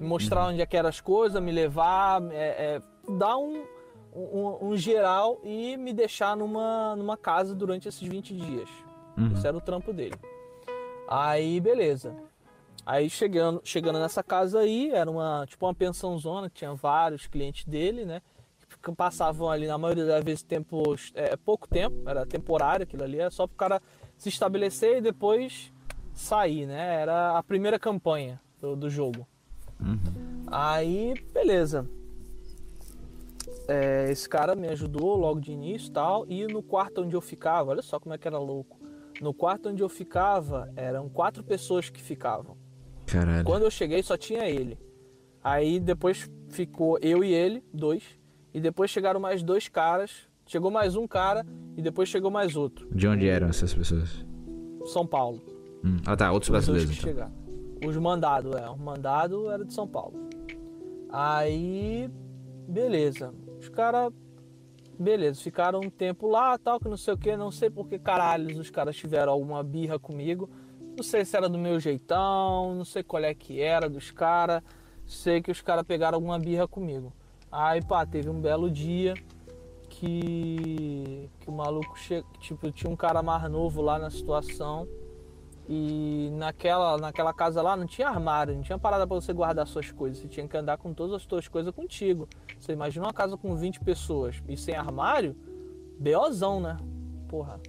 [0.00, 2.82] Me mostrar onde é que eram as coisas, me levar, é, é,
[3.12, 3.62] dar um,
[4.14, 8.70] um, um, geral e me deixar numa, numa casa durante esses 20 dias.
[9.18, 9.32] Uhum.
[9.34, 10.16] Esse era o trampo dele.
[11.06, 12.16] Aí, beleza.
[12.86, 18.04] Aí chegando, chegando nessa casa aí, era uma tipo uma pensãozona tinha vários clientes dele,
[18.04, 18.20] né?
[18.84, 23.18] Que passavam ali na maioria das vezes tempo, é, pouco tempo, era temporário aquilo ali,
[23.18, 23.82] era só para o cara
[24.18, 25.72] se estabelecer e depois
[26.12, 27.00] sair, né?
[27.00, 29.26] Era a primeira campanha do, do jogo.
[29.80, 30.44] Uhum.
[30.46, 31.88] Aí, beleza.
[33.66, 36.26] É, esse cara me ajudou logo de início tal.
[36.28, 38.78] E no quarto onde eu ficava, olha só como é que era louco.
[39.20, 42.56] No quarto onde eu ficava, eram quatro pessoas que ficavam.
[43.06, 43.44] Caralho.
[43.44, 44.78] Quando eu cheguei, só tinha ele.
[45.42, 48.02] Aí depois ficou eu e ele, dois.
[48.54, 50.28] E depois chegaram mais dois caras.
[50.46, 51.44] Chegou mais um cara
[51.76, 52.88] e depois chegou mais outro.
[52.94, 54.24] De onde eram essas pessoas?
[54.86, 55.42] São Paulo.
[55.84, 55.96] Hum.
[56.06, 57.10] Ah tá, outros brasileiros então.
[57.10, 57.32] Chegaram.
[57.84, 58.68] Os mandados, é.
[58.68, 60.28] O mandado era de São Paulo.
[61.10, 62.08] Aí,
[62.68, 63.34] beleza.
[63.58, 64.12] Os caras,
[64.98, 67.98] beleza, ficaram um tempo lá, tal, que não sei o que, não sei por que
[67.98, 70.48] caralhos os caras tiveram alguma birra comigo.
[70.96, 74.62] Não sei se era do meu jeitão, não sei qual é que era dos caras.
[75.06, 77.12] Sei que os caras pegaram alguma birra comigo.
[77.56, 79.14] Aí, pá, teve um belo dia
[79.88, 82.24] que, que o maluco che...
[82.40, 84.88] tipo, tinha um cara mais novo lá na situação.
[85.68, 89.92] E naquela, naquela casa lá não tinha armário, não tinha parada para você guardar suas
[89.92, 90.18] coisas.
[90.18, 92.28] Você tinha que andar com todas as suas coisas contigo.
[92.58, 95.36] Você imagina uma casa com 20 pessoas e sem armário?
[95.96, 96.76] Beozão, né?
[97.28, 97.60] Porra.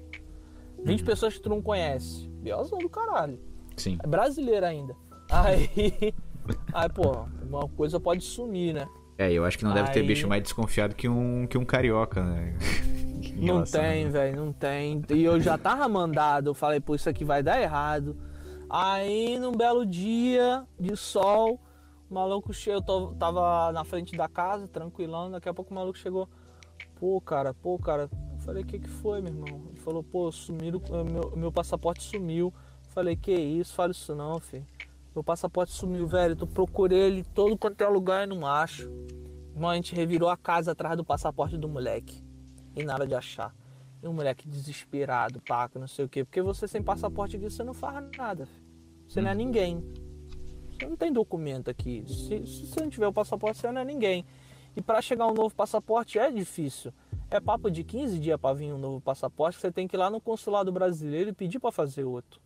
[0.83, 1.05] 20 uhum.
[1.05, 2.27] pessoas que tu não conhece.
[2.41, 3.39] Beozão do caralho.
[3.77, 3.99] Sim.
[4.03, 4.95] É brasileiro ainda.
[5.29, 6.11] Aí.
[6.73, 8.87] Aí, pô, uma coisa pode sumir, né?
[9.17, 9.93] É, eu acho que não deve Aí...
[9.93, 12.53] ter bicho mais desconfiado que um, que um carioca, né?
[13.35, 15.01] não tem, velho, não tem.
[15.09, 18.17] E eu já tava mandado, eu falei, pô, isso aqui vai dar errado.
[18.69, 21.59] Aí, num belo dia de sol,
[22.09, 25.97] o maluco chegou, eu tava na frente da casa, tranquilão, daqui a pouco o maluco
[25.97, 26.27] chegou.
[26.99, 28.09] Pô, cara, pô, cara.
[28.33, 29.61] Eu falei, o que que foi, meu irmão?
[29.69, 32.53] Ele falou, pô, sumiram, meu, meu passaporte sumiu.
[32.85, 34.65] Eu falei, que isso, fala isso não, filho.
[35.15, 36.35] Meu passaporte sumiu, velho.
[36.37, 38.91] Eu procurei ele todo quanto é lugar e não acho.
[39.53, 42.21] Irmão, a gente revirou a casa atrás do passaporte do moleque.
[42.75, 43.55] E nada de achar.
[44.03, 46.25] E o moleque desesperado, paca, não sei o quê.
[46.25, 48.45] Porque você sem passaporte aqui, você não faz nada.
[48.45, 48.65] Filho.
[49.07, 49.81] Você não é ninguém.
[50.69, 52.03] Você não tem documento aqui.
[52.05, 54.25] Se, se você não tiver o passaporte, você não é ninguém.
[54.75, 56.91] E para chegar um novo passaporte é difícil.
[57.31, 59.57] É papo de 15 dias para vir um novo passaporte.
[59.57, 62.41] Você tem que ir lá no consulado brasileiro e pedir para fazer outro.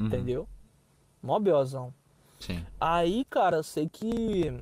[0.00, 0.06] Uhum.
[0.06, 0.48] Entendeu?
[1.22, 1.92] Mó beozão.
[2.38, 2.64] Sim.
[2.80, 4.52] Aí, cara, eu sei que.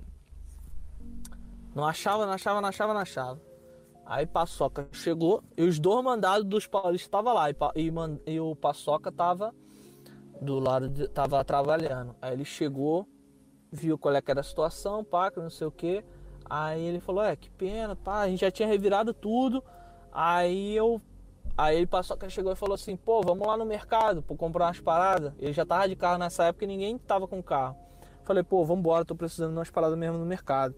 [1.74, 3.40] Não achava, não achava, não achava, não achava.
[4.06, 7.50] Aí Paçoca chegou e os dois mandados dos paulistas estavam lá.
[7.50, 9.54] E, e, e, o Paçoca tava
[10.40, 12.14] do lado, de, tava trabalhando.
[12.20, 13.08] Aí ele chegou,
[13.72, 16.04] viu qual é que era a situação, pá, que não sei o que.
[16.48, 19.64] Aí ele falou, é, que pena, pá, a gente já tinha revirado tudo.
[20.12, 21.00] Aí eu
[21.57, 24.80] Aí ele passou, chegou e falou assim, pô, vamos lá no mercado para comprar umas
[24.80, 25.32] paradas.
[25.38, 27.76] Ele já tava de carro nessa época e ninguém tava com carro.
[28.24, 30.74] Falei, pô, vamos embora, tô precisando de umas paradas mesmo no mercado.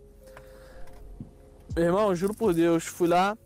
[1.77, 3.37] Irmão, juro por Deus, fui lá,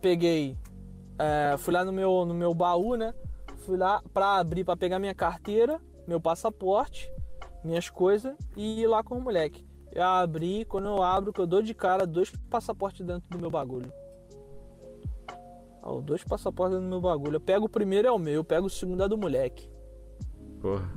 [0.00, 0.56] peguei,
[1.18, 3.14] é, fui lá no meu, no meu baú, né?
[3.64, 7.10] Fui lá pra abrir, pra pegar minha carteira, meu passaporte,
[7.64, 9.66] minhas coisas e ir lá com o moleque.
[9.92, 13.50] Eu abri, quando eu abro, que eu dou de cara, dois passaportes dentro do meu
[13.50, 13.92] bagulho.
[15.86, 17.36] Ó, dois passaportes no meu bagulho.
[17.36, 19.70] Eu pego o primeiro é o meu, eu pego o segundo é do moleque.
[20.60, 20.90] Porra.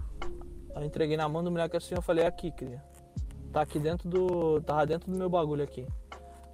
[0.76, 2.84] Aí eu entreguei na mão do moleque assim, eu falei, aqui, cria.
[3.54, 4.62] Tá aqui dentro do.
[4.62, 5.88] Tava dentro do meu bagulho aqui.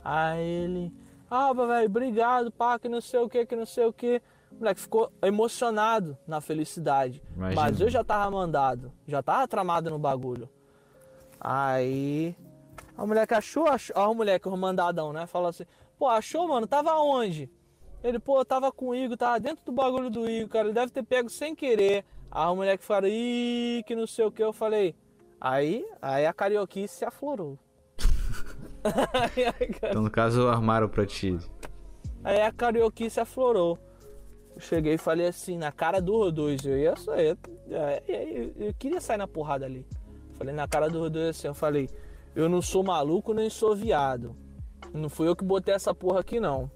[0.04, 0.94] Aí ele.
[1.30, 4.22] Ah, velho, obrigado, pá, que não sei o que, que não sei o que.
[4.52, 7.22] O moleque ficou emocionado na felicidade.
[7.36, 7.62] Imagina.
[7.62, 10.50] Mas eu já tava mandado, já tava tramado no bagulho.
[11.40, 12.36] Aí.
[12.98, 13.96] A moleque achou, achou.
[13.98, 15.26] Ó, o moleque, o mandadão, né?
[15.26, 15.66] Falou assim:
[15.98, 16.68] pô, achou, mano?
[16.68, 17.50] Tava onde?
[18.06, 20.68] Ele, pô, tava com o Igor, tava dentro do bagulho do Igor, cara.
[20.68, 22.06] Ele deve ter pego sem querer.
[22.30, 24.44] Aí o moleque falou, ih, que não sei o que.
[24.44, 24.96] Eu falei.
[25.42, 27.58] Aí, aí a carioquice se aflorou.
[29.60, 31.36] então, no caso, armaram pra ti.
[32.24, 33.80] Aí a carioquice aflorou.
[34.54, 36.68] Eu cheguei e falei assim, na cara do Rodolfo.
[36.68, 37.36] Eu ia sair.
[37.68, 39.84] Eu, eu, queria sair na porrada ali.
[40.36, 41.90] Falei na cara do Rodolfo assim, eu falei,
[42.36, 44.36] eu não sou maluco nem sou viado.
[44.94, 46.70] Não fui eu que botei essa porra aqui não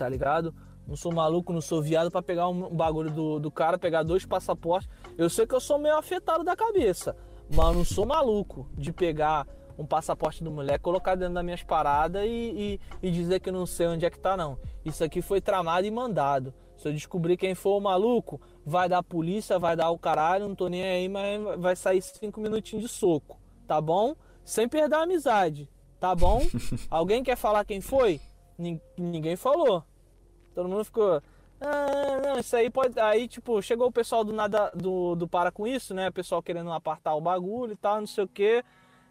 [0.00, 0.54] tá ligado?
[0.88, 4.24] Não sou maluco, não sou viado para pegar um bagulho do, do cara, pegar dois
[4.24, 4.88] passaportes.
[5.18, 7.14] Eu sei que eu sou meio afetado da cabeça,
[7.54, 9.46] mas não sou maluco de pegar
[9.76, 13.66] um passaporte do moleque, colocar dentro das minhas paradas e, e, e, dizer que não
[13.66, 14.58] sei onde é que tá, não.
[14.82, 16.54] Isso aqui foi tramado e mandado.
[16.78, 20.54] Se eu descobrir quem for o maluco, vai dar polícia, vai dar o caralho, não
[20.54, 24.16] tô nem aí, mas vai sair cinco minutinhos de soco, tá bom?
[24.46, 25.68] Sem perder a amizade,
[26.00, 26.40] tá bom?
[26.88, 28.18] Alguém quer falar quem foi?
[28.96, 29.84] Ninguém falou.
[30.54, 31.22] Todo mundo ficou.
[31.60, 32.98] Ah, não, isso aí pode.
[32.98, 36.08] Aí, tipo, chegou o pessoal do nada do, do para com isso, né?
[36.08, 38.64] O pessoal querendo apartar o bagulho e tal, não sei o quê.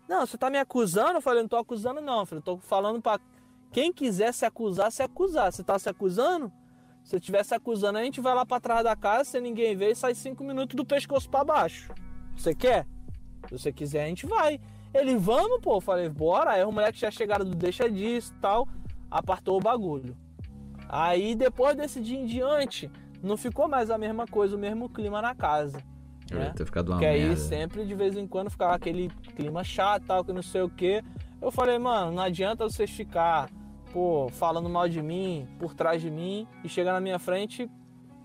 [0.08, 1.14] Não, você tá me acusando?
[1.14, 2.22] Eu falei, não tô acusando, não.
[2.22, 3.20] Eu falei, tô falando pra
[3.72, 5.54] quem quiser se acusar, se acusar.
[5.54, 6.52] Você tá se acusando?
[7.04, 9.92] Se estiver se acusando, a gente vai lá para trás da casa, sem ninguém ver,
[9.92, 11.94] e sai cinco minutos do pescoço para baixo.
[12.36, 12.88] Você quer?
[13.48, 14.60] Se você quiser, a gente vai.
[14.94, 15.78] Ele, vamos, pô.
[15.78, 16.52] Eu falei, bora.
[16.52, 18.68] Aí o moleque já chegaram do deixa disso tal,
[19.12, 20.18] apartou o bagulho.
[20.90, 25.22] Aí depois desse dia em diante, não ficou mais a mesma coisa, o mesmo clima
[25.22, 25.84] na casa.
[26.32, 26.52] Né?
[26.56, 30.26] Ter ficado uma Porque aí sempre de vez em quando ficava aquele clima chato, tal,
[30.26, 31.04] que não sei o que.
[31.40, 33.50] Eu falei, mano, não adianta vocês ficar,
[33.94, 37.70] pô, falando mal de mim, por trás de mim, e chegar na minha frente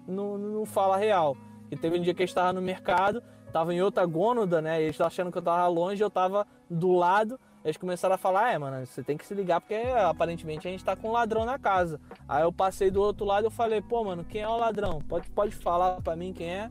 [0.07, 1.37] não, não fala real.
[1.71, 4.81] E teve um dia que eu estava no mercado, tava em outra gônada, né?
[4.81, 7.39] E eles estavam achando que eu tava longe, eu tava do lado.
[7.65, 10.85] Eles começaram a falar, é, mano, você tem que se ligar porque aparentemente a gente
[10.85, 11.99] tá com um ladrão na casa.
[12.29, 15.01] Aí eu passei do outro lado e falei, pô, mano, quem é o ladrão?
[15.09, 16.71] Pode, pode falar pra mim quem é?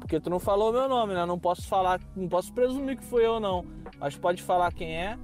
[0.00, 1.26] Porque tu não falou meu nome, né?
[1.26, 3.66] Não posso falar, não posso presumir que fui eu, não.
[3.98, 5.18] Mas pode falar quem é.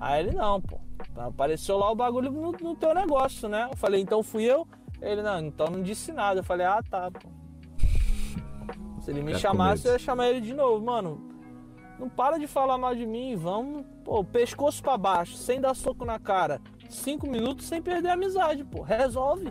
[0.00, 0.78] Aí ele, não, pô.
[1.16, 3.68] Apareceu lá o bagulho no, no teu negócio, né?
[3.72, 4.68] Eu falei, então fui eu?
[5.00, 6.40] Ele, não, então não disse nada.
[6.40, 7.28] Eu falei, ah, tá, pô.
[9.00, 11.31] Se ele me chamasse, eu ia chamar ele de novo, mano.
[12.02, 16.04] Não para de falar mal de mim, vamos, pô, pescoço pra baixo, sem dar soco
[16.04, 16.60] na cara.
[16.90, 18.82] Cinco minutos sem perder a amizade, pô.
[18.82, 19.48] Resolve.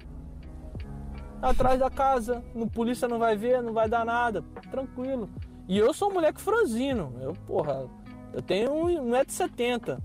[1.42, 4.44] Atrás da casa, no polícia não vai ver, não vai dar nada.
[4.70, 5.30] Tranquilo.
[5.66, 7.14] E eu sou um moleque franzino.
[7.22, 7.90] Eu, porra,
[8.34, 9.98] eu tenho 1,70m.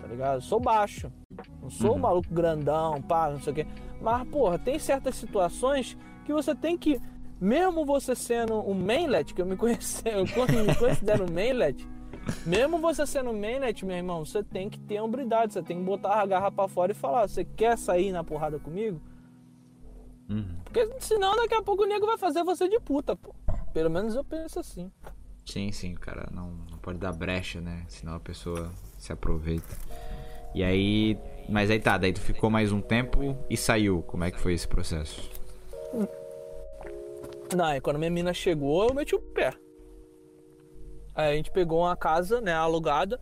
[0.00, 0.34] Tá ligado?
[0.36, 1.10] Eu sou baixo.
[1.60, 1.98] Não sou um Uhum.
[1.98, 3.66] maluco grandão, pá, não sei o quê.
[4.00, 7.00] Mas, porra, tem certas situações que você tem que.
[7.40, 11.86] Mesmo você sendo um mainlet, que eu me, conheci, eu me considero um mainlet,
[12.44, 15.84] mesmo você sendo um mainlet, meu irmão, você tem que ter hombridade, você tem que
[15.84, 19.00] botar a garra pra fora e falar: você quer sair na porrada comigo?
[20.28, 20.56] Uhum.
[20.64, 23.34] Porque senão daqui a pouco o nego vai fazer você de puta, pô.
[23.72, 24.90] Pelo menos eu penso assim.
[25.46, 26.28] Sim, sim, cara.
[26.30, 27.84] Não, não pode dar brecha, né?
[27.88, 29.76] Senão a pessoa se aproveita.
[30.54, 31.18] E aí.
[31.48, 34.02] Mas aí tá, daí tu ficou mais um tempo e saiu.
[34.02, 35.30] Como é que foi esse processo?
[37.56, 39.54] Não, quando minha mina chegou, eu meti o pé.
[41.14, 43.20] Aí a gente pegou uma casa, né, alugada,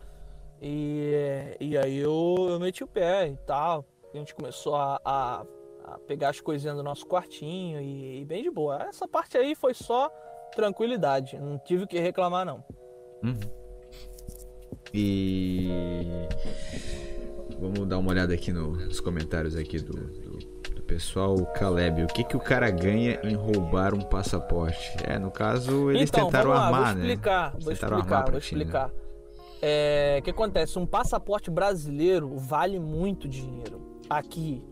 [0.61, 3.85] e, e aí eu, eu meti o pé e tal.
[4.13, 5.45] A gente começou a, a,
[5.85, 8.83] a pegar as coisinhas do nosso quartinho e, e bem de boa.
[8.83, 10.09] Essa parte aí foi só
[10.55, 12.63] tranquilidade, não tive que reclamar não.
[13.23, 13.39] Uhum.
[14.93, 15.67] E.
[17.59, 19.93] Vamos dar uma olhada aqui no- nos comentários aqui do
[20.87, 21.35] pessoal.
[21.35, 24.95] O Caleb, o que, que o cara ganha em roubar um passaporte?
[25.03, 27.59] É, no caso, eles então, tentaram lá, armar, vou explicar, né?
[27.59, 28.61] vou Tentaram explicar, armar vou ti, né?
[28.61, 28.91] explicar.
[29.61, 30.79] É, o que acontece?
[30.79, 34.63] Um passaporte brasileiro vale muito dinheiro aqui.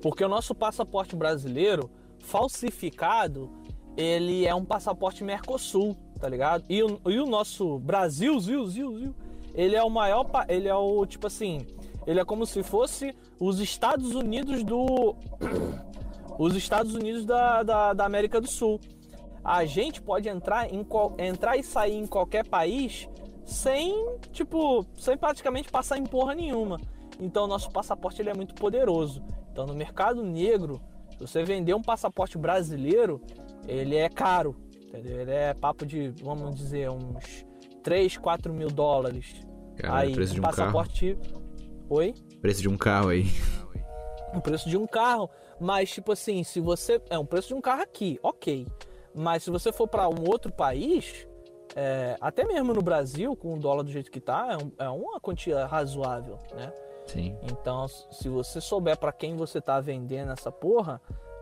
[0.00, 1.90] Porque o nosso passaporte brasileiro,
[2.20, 3.50] falsificado,
[3.96, 6.64] ele é um passaporte Mercosul, tá ligado?
[6.68, 9.14] E o, e o nosso Brasil, Zil, Zil, Zil,
[9.54, 11.66] ele é o maior, ele é o, tipo assim,
[12.06, 15.14] ele é como se fosse os Estados Unidos do...
[16.38, 18.80] os Estados Unidos da, da, da América do Sul.
[19.44, 20.86] A gente pode entrar, em
[21.18, 23.08] entrar e sair em qualquer país
[23.44, 26.80] sem, tipo, sem praticamente passar em porra nenhuma.
[27.20, 29.22] Então, nosso passaporte ele é muito poderoso.
[29.50, 30.80] Então, no mercado negro,
[31.10, 33.20] se você vender um passaporte brasileiro,
[33.66, 35.20] ele é caro, entendeu?
[35.20, 37.44] Ele é papo de, vamos dizer, uns
[37.82, 39.44] 3, 4 mil dólares.
[39.76, 41.18] Cara, aí, o preço de um passaporte...
[41.92, 42.14] Oi?
[42.40, 43.26] Preço de um carro aí.
[44.34, 45.28] o preço de um carro.
[45.60, 46.98] Mas, tipo assim, se você.
[47.10, 48.66] É um preço de um carro aqui, ok.
[49.14, 51.28] Mas se você for para um outro país,
[51.76, 54.88] é, até mesmo no Brasil, com o dólar do jeito que tá, é, um- é
[54.88, 56.72] uma quantia razoável, né?
[57.06, 57.36] Sim.
[57.42, 60.98] Então, se você souber para quem você tá vendendo essa porra,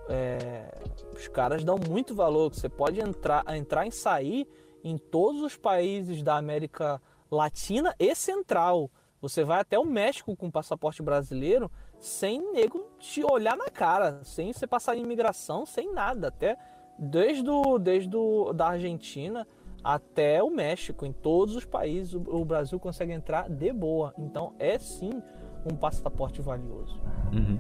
[0.09, 0.69] é,
[1.15, 2.53] os caras dão muito valor.
[2.53, 4.49] Você pode entrar, entrar e sair
[4.83, 8.91] em todos os países da América Latina e Central.
[9.21, 14.53] Você vai até o México com passaporte brasileiro sem nego te olhar na cara, sem
[14.53, 16.57] você passar em imigração, sem nada, até
[16.99, 19.47] desde, o, desde o, da Argentina
[19.85, 24.14] até o México, em todos os países o, o Brasil consegue entrar de boa.
[24.18, 25.23] Então é sim
[25.71, 26.99] um passaporte valioso.
[27.33, 27.59] Uhum.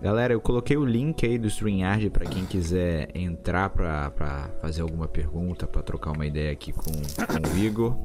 [0.00, 5.08] Galera, eu coloquei o link aí do StreamYard pra quem quiser entrar pra fazer alguma
[5.08, 7.96] pergunta, pra trocar uma ideia aqui com, com o Igor.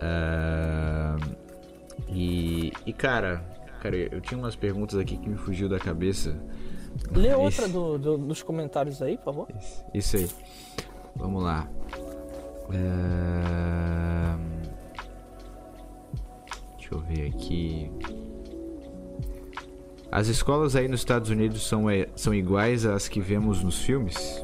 [0.00, 1.16] Ah,
[2.08, 3.42] e, e cara,
[3.80, 6.36] cara, eu tinha umas perguntas aqui que me fugiu da cabeça.
[7.12, 9.48] Lê outra do- do- dos comentários aí, por favor.
[9.94, 10.28] Isso aí.
[11.16, 11.68] Vamos lá.
[12.72, 14.38] É,
[17.06, 17.90] ver aqui.
[20.10, 21.84] As escolas aí nos Estados Unidos são,
[22.16, 24.42] são iguais às que vemos nos filmes?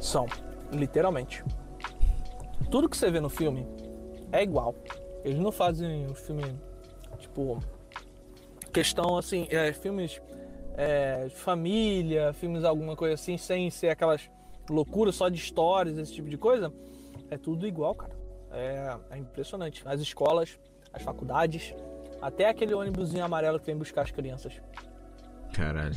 [0.00, 0.26] São,
[0.72, 1.44] literalmente.
[2.70, 3.66] Tudo que você vê no filme
[4.32, 4.74] é igual.
[5.24, 6.44] Eles não fazem um filme,
[7.18, 7.62] tipo,
[8.72, 10.20] questão assim, é, filmes
[10.76, 14.30] é, de família, filmes alguma coisa assim, sem ser aquelas
[14.70, 16.72] loucuras só de histórias, esse tipo de coisa.
[17.30, 18.12] É tudo igual, cara.
[18.52, 19.82] É, é impressionante.
[19.84, 20.58] As escolas,
[20.92, 21.74] as faculdades,
[22.22, 24.60] até aquele ônibusinho amarelo que vem buscar as crianças.
[25.52, 25.96] Caralho.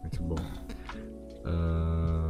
[0.00, 0.36] Muito bom.
[1.44, 2.23] Uh,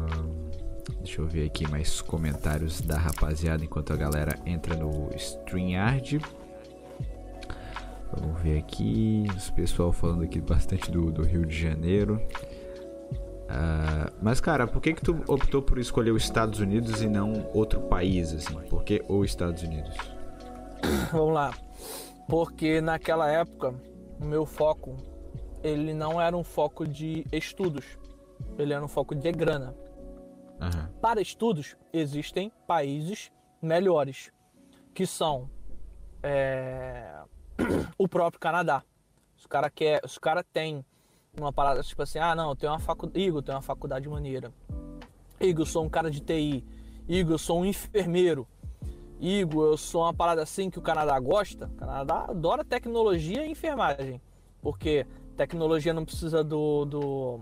[1.04, 6.20] deixa eu ver aqui mais comentários da rapaziada enquanto a galera entra no StreamYard.
[8.12, 9.26] Vamos ver aqui.
[9.36, 12.20] Os pessoal falando aqui bastante do, do Rio de Janeiro.
[13.44, 17.48] Uh, mas, cara, por que que tu optou por escolher os Estados Unidos e não
[17.52, 18.54] outro país, assim?
[18.68, 19.94] Por que os Estados Unidos?
[21.12, 21.52] Vamos lá
[22.26, 23.74] porque naquela época
[24.20, 24.96] o meu foco
[25.62, 27.84] ele não era um foco de estudos,
[28.58, 29.74] ele era um foco de grana.
[30.60, 31.00] Uhum.
[31.00, 33.30] Para estudos existem países
[33.60, 34.30] melhores,
[34.92, 35.50] que são
[36.22, 37.22] é,
[37.98, 38.82] o próprio Canadá.
[39.36, 40.84] Os cara quer, os cara tem
[41.38, 44.52] uma parada tipo assim, ah não, eu tenho uma faculdade, Igor, tem uma faculdade maneira.
[45.40, 46.64] Igor, eu sou um cara de TI.
[47.08, 48.46] Igor, eu sou um enfermeiro.
[49.20, 51.66] Igor, eu sou uma parada assim que o Canadá gosta.
[51.66, 54.20] O Canadá adora tecnologia e enfermagem.
[54.62, 57.40] Porque tecnologia não precisa do, do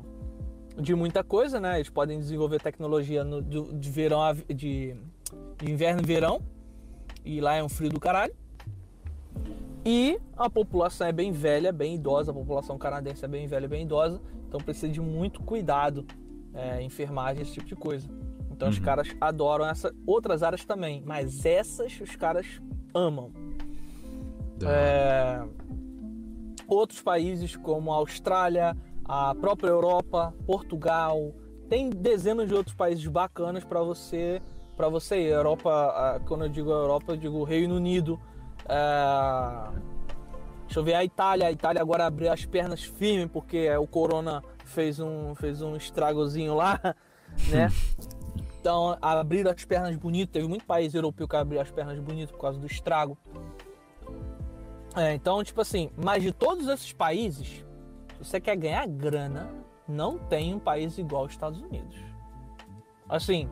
[0.79, 1.77] de muita coisa, né?
[1.77, 4.97] Eles podem desenvolver tecnologia no, de, de verão a, de,
[5.59, 6.41] de inverno e verão.
[7.25, 8.35] E lá é um frio do caralho.
[9.85, 12.31] E a população é bem velha, bem idosa.
[12.31, 14.21] A população canadense é bem velha, bem idosa.
[14.49, 16.07] Então precisa de muito cuidado,
[16.55, 18.09] é, enfermagem, esse tipo de coisa.
[18.51, 18.75] Então uhum.
[18.75, 22.47] os caras adoram essa, outras áreas também, mas essas os caras
[22.95, 23.33] amam.
[24.65, 25.43] É,
[26.69, 31.33] outros países como a Austrália, a própria Europa, Portugal,
[31.69, 34.41] tem dezenas de outros países bacanas para você
[34.77, 35.29] para você ir.
[35.29, 38.19] Europa, quando eu digo Europa, eu digo Reino Unido.
[38.69, 39.71] É,
[40.67, 41.47] deixa eu ver a Itália.
[41.47, 46.55] A Itália agora abriu as pernas firme porque o Corona fez um fez um estragozinho
[46.55, 46.81] lá,
[47.49, 47.69] né?
[48.59, 50.31] Então, abriram as pernas bonito.
[50.31, 53.19] Teve muito país europeu que abriu as pernas bonito por causa do estrago.
[54.95, 57.65] É, então, tipo assim, mas de todos esses países, se
[58.25, 59.51] você quer ganhar grana,
[59.89, 61.97] não tem um país igual aos Estados Unidos.
[63.09, 63.49] Assim,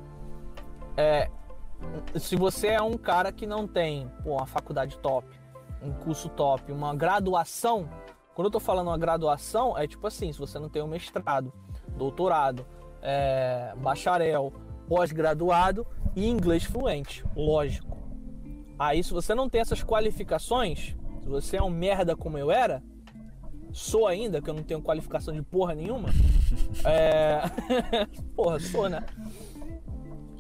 [0.97, 1.31] é,
[2.17, 5.27] se você é um cara que não tem pô, uma faculdade top,
[5.83, 7.89] um curso top, uma graduação,
[8.35, 11.53] quando eu tô falando uma graduação, é tipo assim, se você não tem um mestrado,
[11.97, 12.65] doutorado,
[13.03, 14.53] é, bacharel,
[14.89, 17.99] pós-graduado e inglês fluente, lógico.
[18.79, 22.83] Aí, se você não tem essas qualificações, se você é um merda como eu era,
[23.73, 26.09] sou ainda, que eu não tenho qualificação de porra nenhuma,
[26.85, 27.43] é.
[28.35, 29.05] porra, sou, né?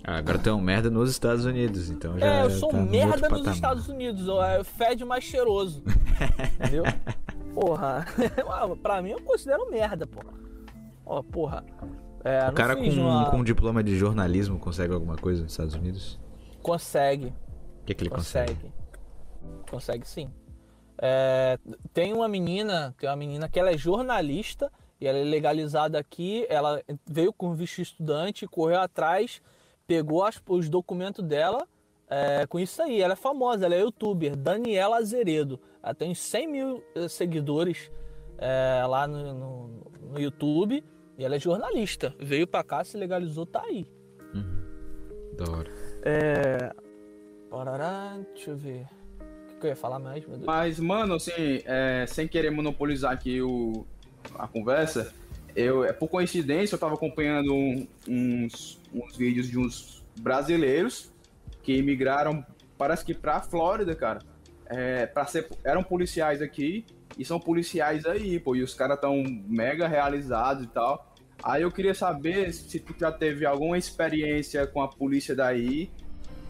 [0.04, 2.26] Ah, agora tem um merda nos Estados Unidos, então já.
[2.26, 5.82] É, eu sou tá merda nos Estados Unidos, é fede mais cheiroso.
[6.58, 6.84] entendeu?
[7.54, 8.06] Porra,
[8.82, 10.32] pra mim eu considero merda, porra.
[11.04, 11.64] Ó, porra.
[12.24, 13.30] É, o cara com, uma...
[13.30, 16.18] com um diploma de jornalismo consegue alguma coisa nos Estados Unidos?
[16.62, 17.26] Consegue.
[17.82, 18.54] O que, que ele consegue?
[18.54, 18.72] Consegue,
[19.70, 20.30] consegue sim.
[21.02, 21.58] É,
[21.94, 24.70] tem uma menina, tem uma menina que ela é jornalista
[25.00, 26.46] e ela é legalizada aqui.
[26.48, 29.40] Ela veio com visto estudante, correu atrás,
[29.86, 31.66] pegou as, os documentos dela
[32.08, 33.00] é, com isso aí.
[33.00, 35.58] Ela é famosa, ela é youtuber, Daniela Azeredo.
[35.82, 37.90] Ela tem 100 mil eh, seguidores
[38.36, 39.68] é, lá no, no,
[40.10, 40.84] no YouTube.
[41.16, 42.14] E ela é jornalista.
[42.18, 43.86] Veio pra cá, se legalizou, tá aí.
[44.34, 45.36] Uhum.
[45.36, 45.70] Da hora.
[46.02, 46.72] É.
[47.50, 48.86] Parará, deixa eu ver.
[49.60, 50.46] Que eu ia falar mais, meu Deus?
[50.46, 53.84] Mas, mano, assim, é, sem querer monopolizar aqui o,
[54.38, 55.12] a conversa,
[55.54, 57.52] eu, é, por coincidência, eu tava acompanhando
[58.08, 61.12] uns, uns vídeos de uns brasileiros
[61.62, 62.44] que imigraram,
[62.78, 64.20] parece que pra Flórida, cara.
[64.66, 66.86] É, pra ser, eram policiais aqui
[67.18, 71.12] e são policiais aí, pô, e os caras tão mega realizados e tal.
[71.42, 75.90] Aí eu queria saber se tu já teve alguma experiência com a polícia daí,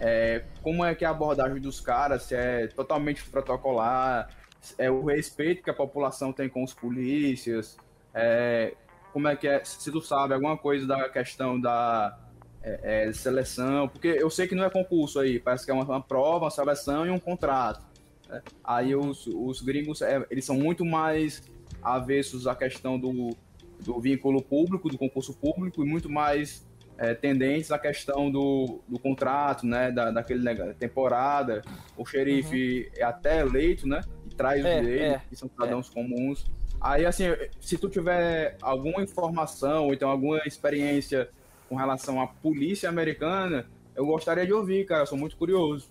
[0.00, 4.30] é, como é que é a abordagem dos caras, se é totalmente protocolar,
[4.78, 7.76] é o respeito que a população tem com os polícias,
[8.14, 8.74] é,
[9.12, 12.18] como é que é, se tu sabe alguma coisa da questão da
[12.62, 15.84] é, é, seleção, porque eu sei que não é concurso aí, parece que é uma,
[15.84, 17.82] uma prova, uma seleção e um contrato.
[18.28, 18.42] Né?
[18.64, 21.42] Aí os, os gringos, é, eles são muito mais
[21.82, 23.34] avessos à questão do
[23.80, 26.66] do vínculo público, do concurso público, e muito mais
[27.00, 29.90] é, tendentes à questão do, do contrato, né?
[29.90, 31.62] Da, daquele temporada.
[31.96, 33.00] O xerife uhum.
[33.00, 34.02] é até eleito, né?
[34.30, 35.94] E traz é, direitos, é, que são cidadãos é.
[35.94, 36.44] comuns.
[36.78, 37.24] Aí, assim,
[37.58, 41.30] se tu tiver alguma informação, ou então alguma experiência
[41.70, 45.02] com relação à polícia americana, eu gostaria de ouvir, cara.
[45.02, 45.90] Eu sou muito curioso.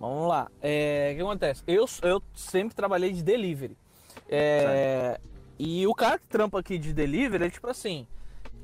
[0.00, 0.50] Vamos lá.
[0.62, 1.62] É, o que acontece?
[1.66, 3.76] Eu, eu sempre trabalhei de delivery.
[4.26, 5.20] É,
[5.58, 8.06] e o cara que trampa aqui de delivery é tipo assim.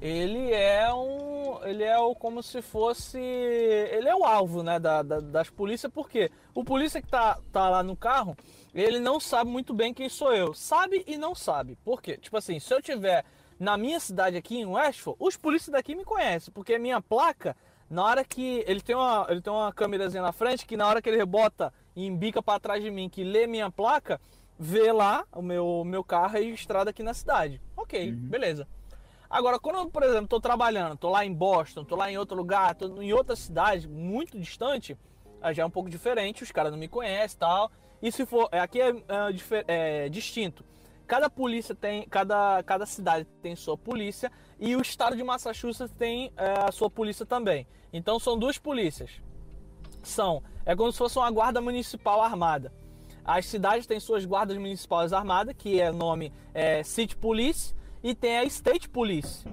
[0.02, 1.64] Ele é um.
[1.64, 3.20] Ele é o, como se fosse.
[3.20, 4.80] Ele é o alvo, né?
[4.80, 8.36] Da, da, das polícias, porque o polícia que tá, tá lá no carro,
[8.74, 10.52] ele não sabe muito bem quem sou eu.
[10.54, 11.78] Sabe e não sabe.
[11.84, 12.16] Por quê?
[12.16, 13.24] Tipo assim, se eu tiver
[13.60, 17.56] na minha cidade aqui em Westford, os polícias daqui me conhecem, porque a minha placa
[17.88, 21.00] na hora que ele tem uma, ele tem uma câmerazinha na frente que na hora
[21.00, 24.20] que ele rebota e embica para trás de mim, que lê minha placa,
[24.58, 27.60] vê lá o meu, meu carro registrado aqui na cidade.
[27.76, 28.16] Ok, uhum.
[28.16, 28.66] beleza.
[29.32, 32.36] Agora, quando eu, por exemplo, estou trabalhando, estou lá em Boston, estou lá em outro
[32.36, 34.94] lugar, estou em outra cidade muito distante,
[35.54, 37.72] já é um pouco diferente, os caras não me conhecem e tal.
[38.02, 40.62] E se for, é, aqui é, é, é distinto.
[41.06, 44.30] Cada polícia tem, cada, cada cidade tem sua polícia
[44.60, 47.66] e o estado de Massachusetts tem é, a sua polícia também.
[47.90, 49.12] Então são duas polícias.
[50.02, 52.70] São, é como se fosse uma guarda municipal armada.
[53.24, 58.38] As cidades têm suas guardas municipais armadas, que é nome é, City Police, e tem
[58.38, 59.46] a State Police,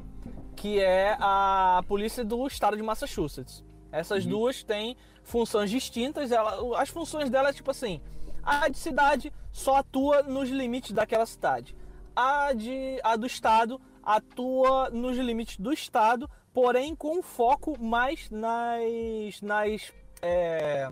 [0.56, 3.64] que é a polícia do estado de Massachusetts.
[3.92, 4.32] Essas uhum.
[4.32, 6.32] duas têm funções distintas.
[6.32, 8.02] Ela, as funções dela é tipo assim:
[8.44, 11.76] a de cidade só atua nos limites daquela cidade.
[12.16, 19.42] A, de, a do estado atua nos limites do estado, porém com foco mais nas.
[19.42, 20.90] nas é...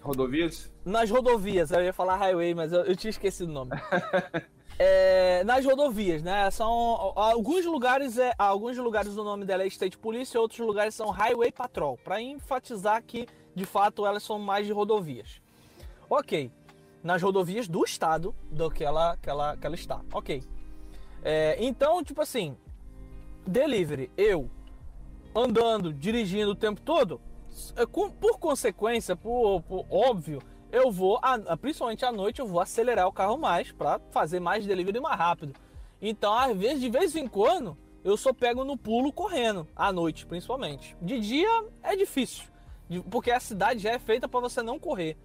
[0.00, 0.72] Rodovias?
[0.84, 3.72] Nas rodovias, eu ia falar highway, mas eu, eu tinha esquecido o nome.
[4.78, 6.50] é, nas rodovias, né?
[6.50, 6.70] São
[7.16, 11.50] alguns lugares é alguns lugares o nome dela é State Police, outros lugares são Highway
[11.50, 15.40] Patrol, para enfatizar que de fato elas são mais de rodovias.
[16.08, 16.50] Ok,
[17.02, 20.00] nas rodovias do estado do que ela que ela, que ela está.
[20.12, 20.42] Ok.
[21.22, 22.56] É, então, tipo assim,
[23.46, 24.50] delivery, eu
[25.34, 27.20] andando, dirigindo o tempo todo,
[27.74, 30.40] é, por consequência, por, por óbvio,
[30.76, 31.18] eu vou,
[31.60, 35.54] principalmente à noite, eu vou acelerar o carro mais para fazer mais delivery mais rápido.
[36.00, 40.26] Então, às vezes, de vez em quando, eu só pego no pulo correndo, à noite
[40.26, 40.94] principalmente.
[41.00, 42.44] De dia é difícil,
[43.10, 45.16] porque a cidade já é feita para você não correr.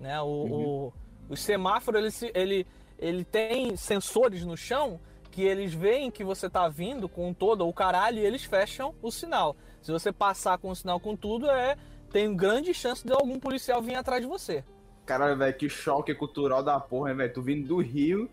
[0.00, 0.20] Né?
[0.22, 0.52] O, uhum.
[0.52, 0.92] o,
[1.30, 2.66] o semáforo ele, ele,
[2.98, 4.98] ele tem sensores no chão
[5.30, 9.10] que eles veem que você tá vindo com todo o caralho e eles fecham o
[9.10, 9.56] sinal.
[9.82, 11.76] Se você passar com o sinal com tudo, é
[12.10, 14.64] tem grande chance de algum policial vir atrás de você.
[15.04, 17.32] Caralho, velho, que choque cultural da porra, velho.
[17.32, 18.28] Tu vindo do Rio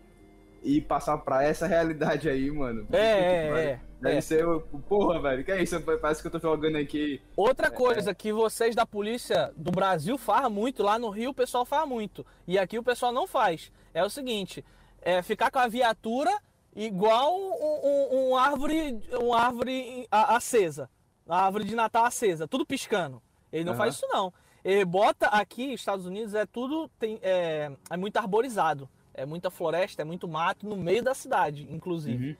[0.62, 2.86] e passar pra essa realidade aí, mano.
[2.92, 3.80] É, é, é.
[4.00, 4.20] Deve é.
[4.20, 4.44] ser.
[4.88, 5.44] Porra, velho.
[5.44, 5.80] Que é isso?
[5.80, 7.20] Parece que eu tô jogando aqui.
[7.36, 11.34] Outra é, coisa que vocês da polícia do Brasil fazem muito, lá no Rio o
[11.34, 12.24] pessoal faz muito.
[12.46, 13.70] E aqui o pessoal não faz.
[13.92, 14.64] É o seguinte:
[15.00, 16.30] é ficar com a viatura
[16.74, 20.88] igual um, um, um árvore, um árvore acesa.
[21.28, 23.22] A árvore de Natal acesa, tudo piscando.
[23.52, 23.78] Ele não uhum.
[23.78, 24.32] faz isso não.
[24.64, 28.88] Ele bota aqui, Estados Unidos, é tudo tem, é, é muito arborizado.
[29.14, 32.30] É muita floresta, é muito mato no meio da cidade, inclusive.
[32.30, 32.36] Uhum.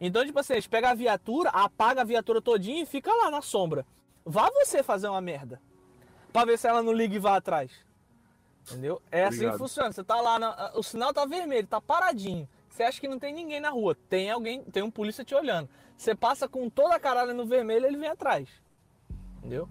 [0.00, 3.40] Então, tipo assim, eles pegam a viatura, apaga a viatura todinha e fica lá na
[3.40, 3.86] sombra.
[4.24, 5.60] Vá você fazer uma merda.
[6.32, 7.70] Pra ver se ela não liga e vá atrás.
[8.68, 9.00] Entendeu?
[9.10, 9.32] É Obrigado.
[9.32, 9.92] assim que funciona.
[9.92, 12.48] Você tá lá, na, o sinal tá vermelho, tá paradinho.
[12.68, 13.96] Você acha que não tem ninguém na rua.
[14.08, 15.68] Tem alguém, tem um polícia te olhando.
[15.96, 18.48] Você passa com toda a caralho no vermelho, ele vem atrás.
[19.38, 19.68] Entendeu?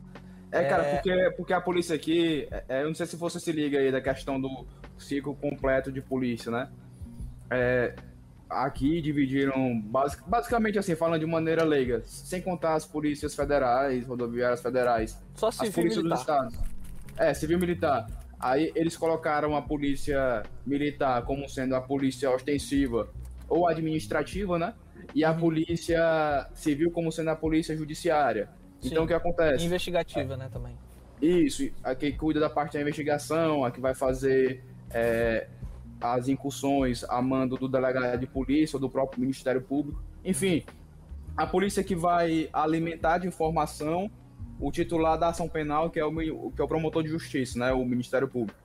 [0.60, 0.96] É, cara, é...
[0.96, 3.92] Porque, porque a polícia aqui, é, é, eu não sei se você se liga aí
[3.92, 4.66] da questão do
[4.98, 6.70] ciclo completo de polícia, né?
[7.50, 7.94] É,
[8.50, 14.62] aqui dividiram, basic, basicamente assim, falando de maneira leiga, sem contar as polícias federais, rodoviárias
[14.62, 15.20] federais.
[15.36, 16.44] Só civil as polícias militar.
[16.44, 16.76] dos estados.
[17.18, 18.08] É, civil militar.
[18.40, 23.10] Aí eles colocaram a polícia militar como sendo a polícia ostensiva
[23.48, 24.74] ou administrativa, né?
[25.14, 25.40] E a uhum.
[25.40, 28.50] polícia civil como sendo a polícia judiciária.
[28.86, 28.94] Sim.
[28.94, 29.66] Então o que acontece?
[29.66, 30.78] Investigativa, é, né, também.
[31.22, 35.48] Isso, a que cuida da parte da investigação, a que vai fazer é,
[36.00, 40.02] as incursões a mando do delegado de polícia ou do próprio Ministério Público.
[40.24, 40.64] Enfim,
[41.36, 44.10] a polícia que vai alimentar de informação
[44.60, 47.72] o titular da ação penal, que é o, que é o promotor de justiça, né,
[47.74, 48.58] o Ministério Público.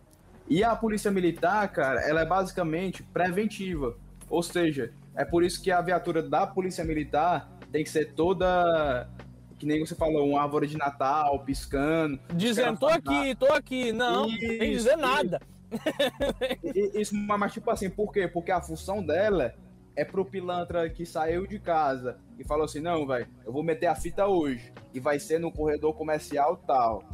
[0.48, 3.96] E a polícia militar, cara, ela é basicamente preventiva.
[4.28, 9.08] Ou seja, é por isso que a viatura da polícia militar tem que ser toda
[9.60, 12.18] que nem você falou, uma árvore de Natal piscando.
[12.34, 13.92] Dizendo, tô aqui, tô aqui.
[13.92, 15.38] Não, isso, sem dizer nada.
[16.94, 18.26] Isso, mas tipo assim, por quê?
[18.26, 19.54] Porque a função dela
[19.94, 23.86] é pro pilantra que saiu de casa e falou assim: não, velho, eu vou meter
[23.86, 27.04] a fita hoje e vai ser no corredor comercial tal.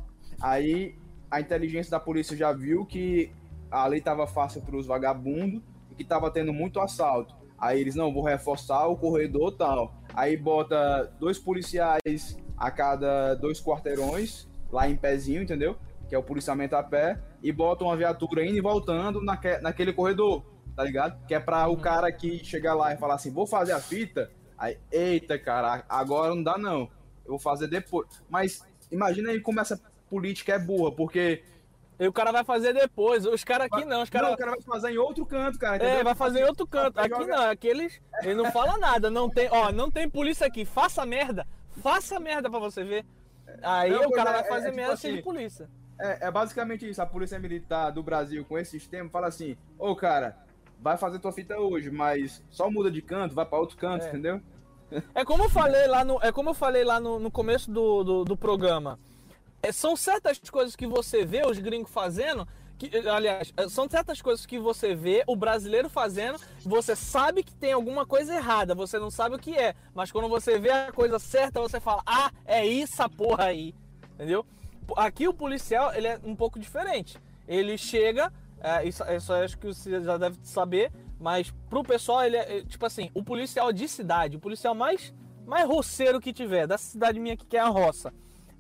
[0.41, 0.95] Aí
[1.29, 3.33] a inteligência da polícia já viu que
[3.73, 5.61] a lei tava fácil para os vagabundos
[5.91, 7.35] e que tava tendo muito assalto.
[7.59, 9.95] Aí eles, não, vou reforçar o corredor tal.
[10.15, 15.77] Aí bota dois policiais a cada dois quarteirões, lá em pezinho, entendeu?
[16.09, 19.93] Que é o policiamento a pé, e bota uma viatura indo e voltando naque, naquele
[19.93, 21.25] corredor, tá ligado?
[21.27, 24.31] Que é pra o cara que chegar lá e falar assim, vou fazer a fita,
[24.57, 26.89] aí, eita, cara, agora não dá não,
[27.25, 28.07] eu vou fazer depois.
[28.29, 31.43] Mas imagina aí como essa política é boa, porque
[31.99, 33.25] E o cara vai fazer depois.
[33.25, 34.29] Os caras aqui não, os caras.
[34.29, 35.77] Não, o cara vai fazer em outro canto, cara.
[35.83, 36.05] É, entendeu?
[36.05, 36.99] vai fazer em outro canto.
[36.99, 38.01] Aqui Joga- não, aqueles.
[38.23, 39.09] Ele não fala nada.
[39.11, 40.65] Não tem, ó, não tem polícia aqui.
[40.65, 41.47] Faça merda.
[41.83, 43.07] Faça merda pra você ver.
[43.63, 45.71] Aí Não, o cara é, vai é, fazer é tipo merda cheio de assim, polícia.
[45.99, 47.01] É, é basicamente isso.
[47.01, 50.37] A polícia militar do Brasil com esse sistema fala assim: ô cara,
[50.81, 54.09] vai fazer tua fita hoje, mas só muda de canto, vai pra outro canto, É.
[54.09, 54.41] entendeu?
[55.15, 58.05] É como eu falei lá no, é como eu falei lá no, no começo do,
[58.05, 58.99] do, do programa.
[59.63, 62.47] É, são certas coisas que você vê os gringos fazendo.
[62.79, 67.55] Que, aliás, é, são certas coisas que você vê o brasileiro fazendo, você sabe que
[67.55, 70.93] tem alguma coisa errada, você não sabe o que é, mas quando você vê a
[70.93, 73.75] coisa certa, você fala, ah, é isso a porra aí,
[74.13, 74.45] entendeu?
[74.95, 77.19] Aqui o policial, ele é um pouco diferente.
[77.49, 78.31] Ele chega,
[78.61, 82.59] é, isso, isso eu acho que você já deve saber, mas pro pessoal, ele é,
[82.59, 85.15] é, tipo assim, o policial de cidade, o policial mais,
[85.47, 88.13] mais roceiro que tiver, dessa cidade minha que é a roça,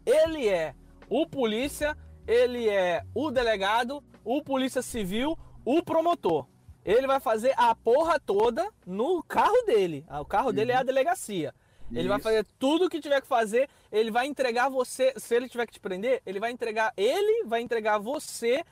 [0.06, 0.74] ele é
[1.09, 1.97] o polícia,
[2.27, 6.47] ele é o delegado, o polícia civil, o promotor.
[6.85, 10.05] Ele vai fazer a porra toda no carro dele.
[10.09, 11.53] Ah, O carro dele é a delegacia.
[11.91, 12.24] Ele vai Isso.
[12.28, 13.69] fazer tudo o que tiver que fazer.
[13.91, 15.12] Ele vai entregar você.
[15.16, 16.93] Se ele tiver que te prender, ele vai entregar.
[16.97, 18.65] Ele vai entregar você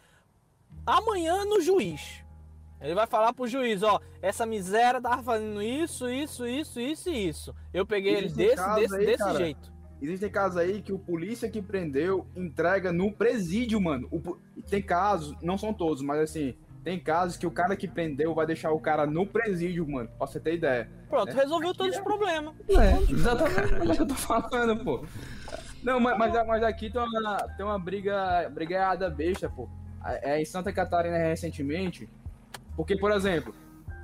[0.87, 2.25] amanhã no juiz.
[2.81, 7.29] Ele vai falar pro juiz, ó, essa miséria tava fazendo isso, isso, isso, isso e
[7.29, 7.55] isso.
[7.73, 9.73] Eu peguei ele Existem desse, desse, aí, desse cara, jeito.
[10.03, 14.09] Existem casos aí que o polícia que prendeu entrega no presídio, mano.
[14.11, 14.37] O
[14.69, 18.45] tem casos, não são todos, mas assim, tem casos que o cara que prendeu vai
[18.47, 20.09] deixar o cara no presídio, mano.
[20.19, 20.91] Pra você ter ideia.
[21.09, 21.35] Pronto, É.
[21.35, 22.55] resolveu Aqui todos é- os problemas.
[22.69, 25.05] É, exatamente o que eu tô falando, pô.
[25.83, 29.69] Não, mas, mas, mas aqui tem uma, tem uma briga, brigada besta, pô.
[30.23, 32.09] É em Santa Catarina recentemente.
[32.77, 33.55] Porque, por exemplo,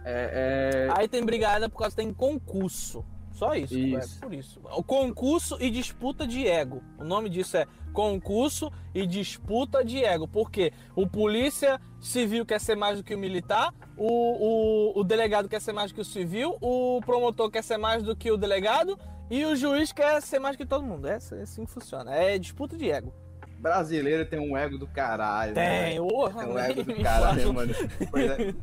[0.05, 3.05] é, é, Aí tem brigada por causa que tem concurso.
[3.41, 4.19] Só isso, Isso.
[4.19, 4.61] é por isso.
[4.77, 6.83] O concurso e disputa de ego.
[6.99, 10.29] O nome disso é concurso e disputa de ego.
[10.29, 15.49] Porque o polícia civil quer ser mais do que o militar, o, o, o delegado
[15.49, 18.37] quer ser mais do que o civil, o promotor quer ser mais do que o
[18.37, 18.99] delegado
[19.31, 21.09] e o juiz quer ser mais do que todo mundo.
[21.09, 22.15] É assim- assim que funciona.
[22.15, 23.11] É disputa de ego.
[23.59, 25.55] brasileiro tem um ego do caralho.
[25.55, 26.09] né, Tem, velho?
[26.09, 27.75] porra, Tem um ego do caralho, mano.
[28.11, 28.55] Pois é.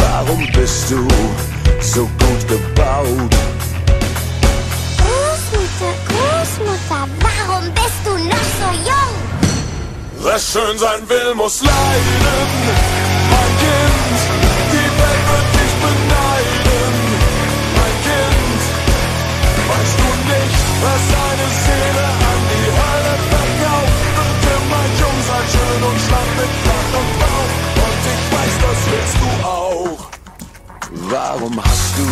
[0.00, 3.71] Warum bist du so gut gebaut?
[5.82, 9.14] Großmutter, Großmutter, warum bist du noch so jung?
[10.22, 12.18] Wer schön sein will, muss leiden.
[13.32, 14.18] Mein Kind,
[14.70, 16.94] die Welt wird dich beneiden.
[17.76, 18.62] Mein Kind,
[19.70, 24.02] weißt du nicht, was deine Seele an die Hölle verkauft?
[24.22, 27.52] Und immer jung sein, schön und schlank mit flachem Bauch.
[27.84, 30.00] Und ich weiß, das willst du auch.
[31.10, 32.06] Warum hast du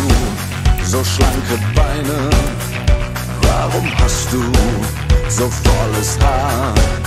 [0.85, 2.70] so schlanke Beine?
[3.51, 4.41] Warum hast du
[5.29, 7.01] so volles Haar?